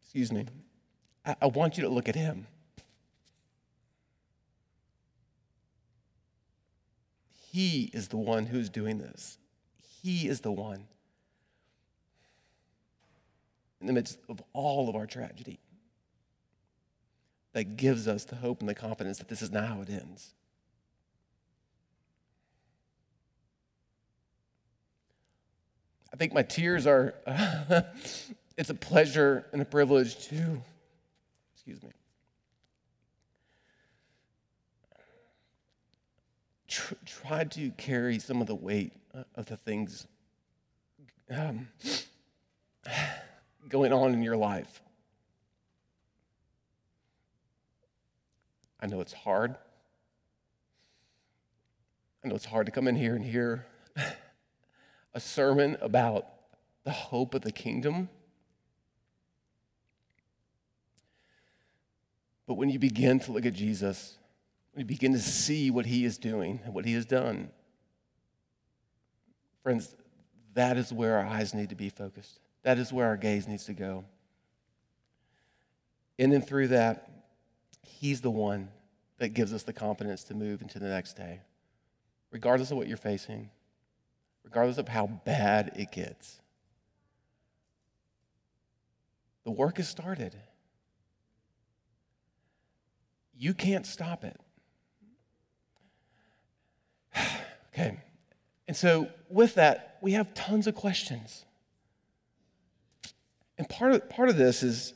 excuse 0.02 0.32
me, 0.32 0.46
I, 1.26 1.36
I 1.42 1.46
want 1.48 1.76
you 1.76 1.84
to 1.84 1.90
look 1.90 2.08
at 2.08 2.16
him. 2.16 2.48
He 7.56 7.90
is 7.94 8.10
the 8.10 8.18
one 8.18 8.48
who's 8.48 8.70
doing 8.70 8.98
this. 8.98 9.38
He 10.02 10.28
is 10.28 10.42
the 10.42 10.52
one 10.52 10.88
in 13.80 13.88
the 13.88 13.94
midst 13.94 14.20
of 14.28 14.44
all 14.52 14.90
of 14.90 14.96
our 14.98 15.06
tragedy 15.06 15.62
that 17.54 17.78
gives 17.78 18.10
us 18.10 18.26
the 18.26 18.36
hope 18.36 18.60
and 18.60 18.68
the 18.68 18.76
confidence 18.76 19.20
that 19.20 19.30
this 19.30 19.42
is 19.42 19.52
not 19.52 19.70
how 19.70 19.80
it 19.80 19.90
ends. 19.90 20.34
I 26.14 26.18
think 26.18 26.34
my 26.34 26.44
tears 26.44 26.86
are, 26.86 27.16
it's 28.58 28.70
a 28.70 28.76
pleasure 28.76 29.46
and 29.54 29.62
a 29.62 29.66
privilege 29.66 30.28
to, 30.28 30.62
excuse 31.54 31.82
me, 31.82 31.92
tr- 36.76 36.96
try 37.06 37.46
to 37.46 37.72
carry 37.72 38.20
some 38.20 38.42
of 38.42 38.48
the 38.48 38.56
weight 38.56 38.92
of 39.34 39.46
the 39.46 39.56
things 39.56 40.08
um, 41.32 41.70
going 43.70 43.94
on 43.94 44.14
in 44.14 44.22
your 44.22 44.36
life. 44.36 44.82
I 48.82 48.88
know 48.88 49.00
it's 49.00 49.14
hard. 49.14 49.56
I 52.24 52.28
know 52.28 52.36
it's 52.36 52.46
hard 52.46 52.66
to 52.66 52.72
come 52.74 52.88
in 52.88 52.96
here 52.96 53.16
and 53.16 53.24
hear 53.24 53.66
a 55.14 55.20
sermon 55.20 55.78
about 55.80 56.28
the 56.84 56.92
hope 56.92 57.34
of 57.34 57.42
the 57.42 57.54
kingdom. 57.54 58.10
But 62.46 62.56
when 62.56 62.70
you 62.70 62.80
begin 62.80 63.20
to 63.22 63.32
look 63.32 63.46
at 63.46 63.54
Jesus, 63.54 64.18
you 64.76 64.86
begin 64.86 65.14
to 65.14 65.20
see 65.20 65.72
what 65.72 65.86
he 65.86 66.06
is 66.06 66.18
doing 66.18 66.60
and 66.64 66.74
what 66.74 66.86
he 66.86 66.94
has 66.94 67.06
done, 67.06 67.50
friends, 69.64 69.96
that 70.54 70.78
is 70.78 70.92
where 70.92 71.18
our 71.18 71.26
eyes 71.26 71.54
need 71.54 71.70
to 71.70 71.76
be 71.76 71.90
focused. 71.90 72.40
That 72.64 72.78
is 72.78 72.92
where 72.92 73.08
our 73.08 73.18
gaze 73.18 73.48
needs 73.48 73.66
to 73.66 73.74
go. 73.74 74.06
In 76.18 76.32
and 76.32 76.46
through 76.46 76.70
that, 76.70 77.10
he's 77.82 78.22
the 78.22 78.32
one 78.32 78.70
that 79.18 79.30
gives 79.30 79.54
us 79.54 79.64
the 79.64 79.74
confidence 79.74 80.24
to 80.26 80.34
move 80.34 80.62
into 80.62 80.80
the 80.80 80.88
next 80.88 81.16
day, 81.16 81.42
regardless 82.32 82.72
of 82.72 82.78
what 82.78 82.88
you're 82.88 82.98
facing 82.98 83.50
regardless 84.46 84.78
of 84.78 84.88
how 84.88 85.08
bad 85.08 85.72
it 85.76 85.92
gets. 85.92 86.40
The 89.44 89.52
work 89.52 89.78
has 89.78 89.90
started. 89.90 90.36
You 93.38 93.54
can't 93.54 93.86
stop 93.86 94.24
it. 94.24 94.40
okay. 97.74 97.98
And 98.68 98.76
so, 98.76 99.10
with 99.30 99.56
that, 99.56 99.98
we 100.02 100.14
have 100.14 100.34
tons 100.34 100.68
of 100.68 100.76
questions. 100.76 101.46
And 103.58 103.68
part 103.70 103.94
of, 103.94 104.10
part 104.10 104.30
of 104.30 104.38
this 104.38 104.64
is, 104.64 104.94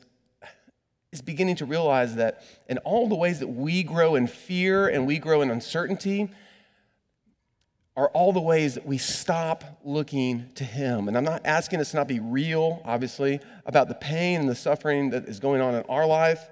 is 1.11 1.21
beginning 1.21 1.55
to 1.57 1.65
realize 1.65 2.15
that 2.15 2.43
in 2.67 2.77
all 2.79 3.07
the 3.07 3.15
ways 3.15 3.39
that 3.39 3.47
we 3.47 3.83
grow 3.83 4.15
in 4.15 4.27
fear 4.27 4.87
and 4.87 5.07
we 5.07 5.17
grow 5.17 5.41
in 5.41 5.49
uncertainty, 5.49 6.29
are 7.99 8.07
all 8.09 8.31
the 8.31 8.39
ways 8.39 8.75
that 8.75 8.85
we 8.85 8.97
stop 8.97 9.81
looking 9.83 10.45
to 10.55 10.63
Him. 10.63 11.09
And 11.09 11.17
I'm 11.17 11.25
not 11.25 11.41
asking 11.43 11.81
us 11.81 11.91
to 11.91 11.97
not 11.97 12.07
be 12.07 12.21
real, 12.21 12.81
obviously, 12.85 13.41
about 13.65 13.89
the 13.89 13.95
pain 13.95 14.39
and 14.39 14.47
the 14.47 14.55
suffering 14.55 15.09
that 15.09 15.25
is 15.25 15.41
going 15.41 15.59
on 15.59 15.75
in 15.75 15.83
our 15.89 16.05
life. 16.05 16.47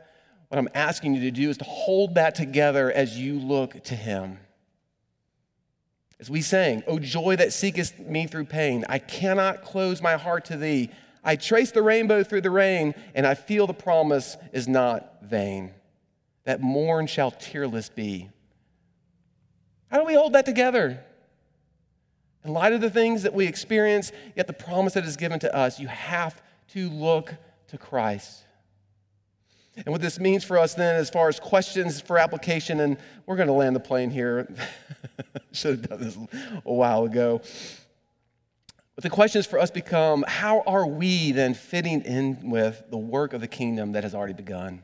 What 0.50 0.58
I'm 0.58 0.68
asking 0.76 1.16
you 1.16 1.22
to 1.22 1.32
do 1.32 1.50
is 1.50 1.58
to 1.60 1.64
hold 1.64 2.16
that 2.16 2.36
together 2.36 2.92
as 2.92 3.18
you 3.18 3.40
look 3.40 3.82
to 3.86 3.96
Him. 3.96 4.40
As 6.20 6.30
we 6.30 6.42
sang, 6.42 6.84
O 6.88 6.98
joy 6.98 7.36
that 7.36 7.54
seekest 7.54 8.00
me 8.00 8.26
through 8.26 8.46
pain, 8.46 8.86
I 8.90 9.00
cannot 9.00 9.64
close 9.64 10.02
my 10.02 10.18
heart 10.18 10.46
to 10.46 10.58
Thee. 10.58 10.90
I 11.24 11.36
trace 11.36 11.72
the 11.72 11.84
rainbow 11.84 12.24
through 12.24 12.42
the 12.42 12.50
rain, 12.50 12.96
and 13.14 13.28
I 13.28 13.36
feel 13.36 13.68
the 13.68 13.74
promise 13.74 14.38
is 14.52 14.68
not 14.68 15.22
vain. 15.22 15.74
That 16.46 16.62
morn 16.62 17.06
shall 17.06 17.32
tearless 17.32 17.90
be. 17.90 18.30
How 19.92 20.00
do 20.00 20.06
we 20.06 20.16
hold 20.16 20.34
that 20.34 20.46
together? 20.46 21.04
In 22.44 22.54
light 22.54 22.74
of 22.74 22.82
the 22.82 22.90
things 22.90 23.24
that 23.24 23.34
we 23.34 23.46
experience, 23.46 24.12
yet 24.36 24.48
the 24.48 24.54
promise 24.54 24.94
that 24.94 25.06
is 25.06 25.18
given 25.18 25.40
to 25.40 25.56
us, 25.56 25.80
you 25.80 25.88
have 25.88 26.42
to 26.70 26.90
look 26.90 27.36
to 27.68 27.78
Christ. 27.78 28.44
And 29.78 29.88
what 29.88 30.02
this 30.02 30.20
means 30.20 30.44
for 30.44 30.58
us 30.58 30.74
then, 30.74 30.96
as 30.96 31.10
far 31.10 31.30
as 31.30 31.40
questions 31.40 32.02
for 32.02 32.18
application, 32.18 32.80
and 32.80 32.98
we're 33.26 33.36
going 33.36 33.48
to 33.48 33.54
land 33.54 33.76
the 33.76 33.80
plane 33.80 34.10
here. 34.10 34.48
Should 35.52 35.80
have 35.80 35.90
done 35.90 36.02
this 36.02 36.18
a 36.66 36.74
while 36.74 37.06
ago. 37.06 37.42
But 38.96 39.04
the 39.04 39.10
questions 39.12 39.46
for 39.46 39.60
us 39.60 39.70
become 39.70 40.26
how 40.28 40.62
are 40.62 40.88
we 40.88 41.32
then 41.32 41.54
fitting 41.54 42.02
in 42.02 42.50
with 42.50 42.84
the 42.90 42.98
work 42.98 43.34
of 43.34 43.42
the 43.42 43.48
kingdom 43.48 43.92
that 43.92 44.04
has 44.04 44.16
already 44.16 44.34
begun? 44.34 44.82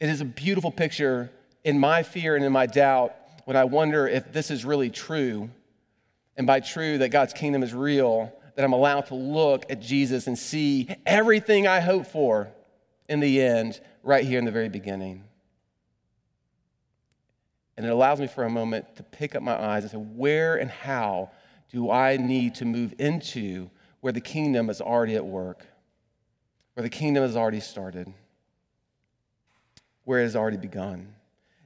It 0.00 0.08
is 0.08 0.22
a 0.22 0.24
beautiful 0.24 0.70
picture 0.70 1.30
in 1.64 1.78
my 1.78 2.02
fear 2.02 2.36
and 2.36 2.44
in 2.44 2.52
my 2.52 2.64
doubt 2.64 3.14
when 3.44 3.56
I 3.56 3.64
wonder 3.64 4.08
if 4.08 4.32
this 4.32 4.50
is 4.50 4.64
really 4.64 4.88
true 4.88 5.50
and 6.36 6.46
by 6.46 6.60
true 6.60 6.98
that 6.98 7.10
God's 7.10 7.34
kingdom 7.34 7.62
is 7.62 7.74
real, 7.74 8.32
that 8.54 8.64
I'm 8.64 8.72
allowed 8.72 9.06
to 9.06 9.14
look 9.14 9.70
at 9.70 9.80
Jesus 9.80 10.26
and 10.26 10.38
see 10.38 10.88
everything 11.04 11.66
I 11.66 11.80
hope 11.80 12.06
for 12.06 12.48
in 13.08 13.20
the 13.20 13.40
end, 13.40 13.80
right 14.02 14.24
here 14.24 14.38
in 14.38 14.44
the 14.44 14.50
very 14.50 14.68
beginning. 14.68 15.24
And 17.76 17.86
it 17.86 17.90
allows 17.90 18.20
me 18.20 18.26
for 18.26 18.44
a 18.44 18.50
moment 18.50 18.96
to 18.96 19.02
pick 19.02 19.34
up 19.34 19.42
my 19.42 19.54
eyes 19.54 19.84
and 19.84 19.92
say, 19.92 19.98
where 19.98 20.56
and 20.56 20.70
how 20.70 21.30
do 21.70 21.90
I 21.90 22.16
need 22.16 22.56
to 22.56 22.64
move 22.64 22.94
into 22.98 23.70
where 24.00 24.12
the 24.12 24.20
kingdom 24.20 24.68
is 24.68 24.80
already 24.80 25.14
at 25.14 25.24
work, 25.24 25.64
where 26.74 26.82
the 26.82 26.90
kingdom 26.90 27.22
has 27.22 27.36
already 27.36 27.60
started, 27.60 28.12
where 30.04 30.20
it 30.20 30.24
has 30.24 30.36
already 30.36 30.56
begun? 30.56 31.14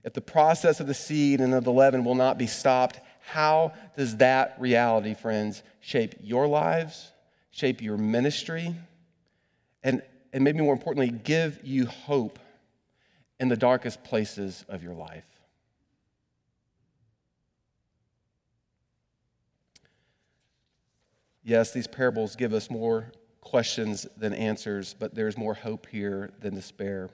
If 0.04 0.12
the 0.12 0.20
process 0.20 0.80
of 0.80 0.86
the 0.86 0.94
seed 0.94 1.40
and 1.40 1.54
of 1.54 1.64
the 1.64 1.72
leaven 1.72 2.04
will 2.04 2.14
not 2.14 2.36
be 2.36 2.46
stopped, 2.46 3.00
how 3.20 3.72
does 3.96 4.16
that 4.16 4.56
reality, 4.58 5.14
friends, 5.14 5.62
shape 5.80 6.16
your 6.20 6.46
lives, 6.46 7.12
shape 7.52 7.80
your 7.80 7.96
ministry, 7.96 8.74
and, 9.82 10.02
and 10.32 10.42
maybe 10.42 10.60
more 10.60 10.72
importantly, 10.72 11.10
give 11.10 11.60
you 11.62 11.86
hope 11.86 12.38
in 13.38 13.48
the 13.48 13.56
darkest 13.56 14.02
places 14.04 14.64
of 14.68 14.82
your 14.82 14.94
life? 14.94 15.24
Yes, 21.44 21.72
these 21.72 21.86
parables 21.86 22.36
give 22.36 22.54
us 22.54 22.70
more 22.70 23.12
questions 23.40 24.06
than 24.16 24.32
answers, 24.32 24.94
but 24.98 25.14
there's 25.14 25.36
more 25.36 25.54
hope 25.54 25.86
here 25.88 26.30
than 26.40 26.54
despair. 26.54 27.10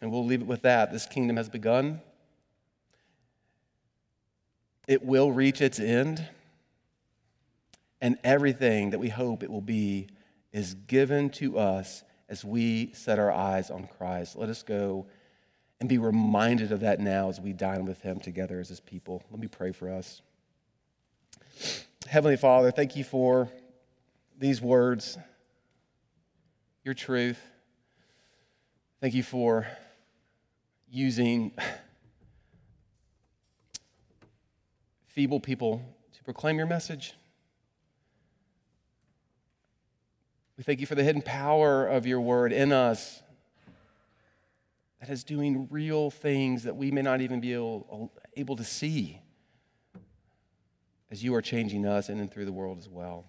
And 0.00 0.10
we'll 0.10 0.24
leave 0.24 0.40
it 0.40 0.46
with 0.46 0.62
that. 0.62 0.92
This 0.92 1.06
kingdom 1.06 1.36
has 1.36 1.48
begun. 1.48 2.00
It 4.86 5.04
will 5.04 5.32
reach 5.32 5.60
its 5.60 5.78
end. 5.78 6.26
And 8.00 8.16
everything 8.24 8.90
that 8.90 8.98
we 8.98 9.10
hope 9.10 9.42
it 9.42 9.50
will 9.50 9.60
be 9.60 10.06
is 10.52 10.74
given 10.74 11.30
to 11.30 11.58
us 11.58 12.02
as 12.28 12.44
we 12.44 12.92
set 12.92 13.18
our 13.18 13.30
eyes 13.30 13.70
on 13.70 13.88
Christ. 13.98 14.36
Let 14.36 14.48
us 14.48 14.62
go 14.62 15.06
and 15.80 15.88
be 15.88 15.98
reminded 15.98 16.72
of 16.72 16.80
that 16.80 17.00
now 17.00 17.28
as 17.28 17.40
we 17.40 17.52
dine 17.52 17.86
with 17.86 18.02
Him 18.02 18.20
together 18.20 18.60
as 18.60 18.68
His 18.68 18.80
people. 18.80 19.22
Let 19.30 19.40
me 19.40 19.48
pray 19.48 19.72
for 19.72 19.90
us. 19.90 20.22
Heavenly 22.06 22.36
Father, 22.36 22.70
thank 22.70 22.96
you 22.96 23.04
for 23.04 23.48
these 24.38 24.60
words, 24.60 25.18
your 26.84 26.94
truth. 26.94 27.40
Thank 29.00 29.14
you 29.14 29.22
for 29.22 29.66
using 30.90 31.52
feeble 35.06 35.40
people 35.40 35.82
to 36.12 36.24
proclaim 36.24 36.56
your 36.56 36.66
message. 36.66 37.14
We 40.60 40.64
thank 40.64 40.80
you 40.80 40.86
for 40.86 40.94
the 40.94 41.02
hidden 41.02 41.22
power 41.22 41.86
of 41.86 42.04
your 42.04 42.20
word 42.20 42.52
in 42.52 42.70
us 42.70 43.22
that 45.00 45.08
is 45.08 45.24
doing 45.24 45.66
real 45.70 46.10
things 46.10 46.64
that 46.64 46.76
we 46.76 46.90
may 46.90 47.00
not 47.00 47.22
even 47.22 47.40
be 47.40 47.54
able, 47.54 48.12
able 48.36 48.56
to 48.56 48.64
see 48.64 49.22
as 51.10 51.24
you 51.24 51.34
are 51.34 51.40
changing 51.40 51.86
us 51.86 52.10
in 52.10 52.20
and 52.20 52.30
through 52.30 52.44
the 52.44 52.52
world 52.52 52.76
as 52.76 52.90
well. 52.90 53.24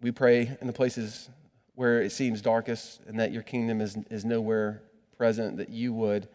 We 0.00 0.12
pray 0.12 0.56
in 0.60 0.68
the 0.68 0.72
places 0.72 1.28
where 1.74 2.00
it 2.02 2.12
seems 2.12 2.40
darkest 2.40 3.00
and 3.08 3.18
that 3.18 3.32
your 3.32 3.42
kingdom 3.42 3.80
is, 3.80 3.96
is 4.12 4.24
nowhere 4.24 4.80
present, 5.16 5.56
that 5.56 5.70
you 5.70 5.92
would 5.92 6.28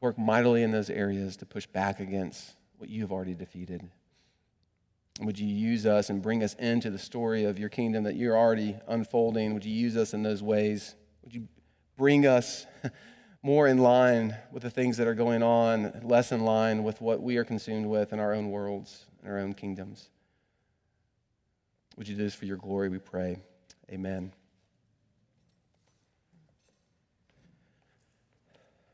work 0.00 0.16
mightily 0.16 0.62
in 0.62 0.70
those 0.70 0.90
areas 0.90 1.36
to 1.38 1.44
push 1.44 1.66
back 1.66 1.98
against 1.98 2.54
what 2.78 2.88
you 2.88 3.00
have 3.00 3.10
already 3.10 3.34
defeated. 3.34 3.90
Would 5.20 5.38
you 5.38 5.46
use 5.46 5.86
us 5.86 6.10
and 6.10 6.20
bring 6.20 6.42
us 6.42 6.54
into 6.54 6.90
the 6.90 6.98
story 6.98 7.44
of 7.44 7.58
your 7.58 7.68
kingdom 7.68 8.04
that 8.04 8.16
you're 8.16 8.36
already 8.36 8.76
unfolding? 8.86 9.54
Would 9.54 9.64
you 9.64 9.72
use 9.72 9.96
us 9.96 10.12
in 10.12 10.22
those 10.22 10.42
ways? 10.42 10.94
Would 11.22 11.34
you 11.34 11.48
bring 11.96 12.26
us 12.26 12.66
more 13.42 13.66
in 13.66 13.78
line 13.78 14.36
with 14.52 14.62
the 14.62 14.70
things 14.70 14.98
that 14.98 15.06
are 15.06 15.14
going 15.14 15.42
on, 15.42 16.00
less 16.02 16.32
in 16.32 16.44
line 16.44 16.82
with 16.82 17.00
what 17.00 17.22
we 17.22 17.38
are 17.38 17.44
consumed 17.44 17.86
with 17.86 18.12
in 18.12 18.20
our 18.20 18.34
own 18.34 18.50
worlds, 18.50 19.06
in 19.22 19.30
our 19.30 19.38
own 19.38 19.54
kingdoms? 19.54 20.10
Would 21.96 22.08
you 22.08 22.16
do 22.16 22.22
this 22.22 22.34
for 22.34 22.44
your 22.44 22.58
glory, 22.58 22.90
we 22.90 22.98
pray? 22.98 23.38
Amen. 23.90 24.32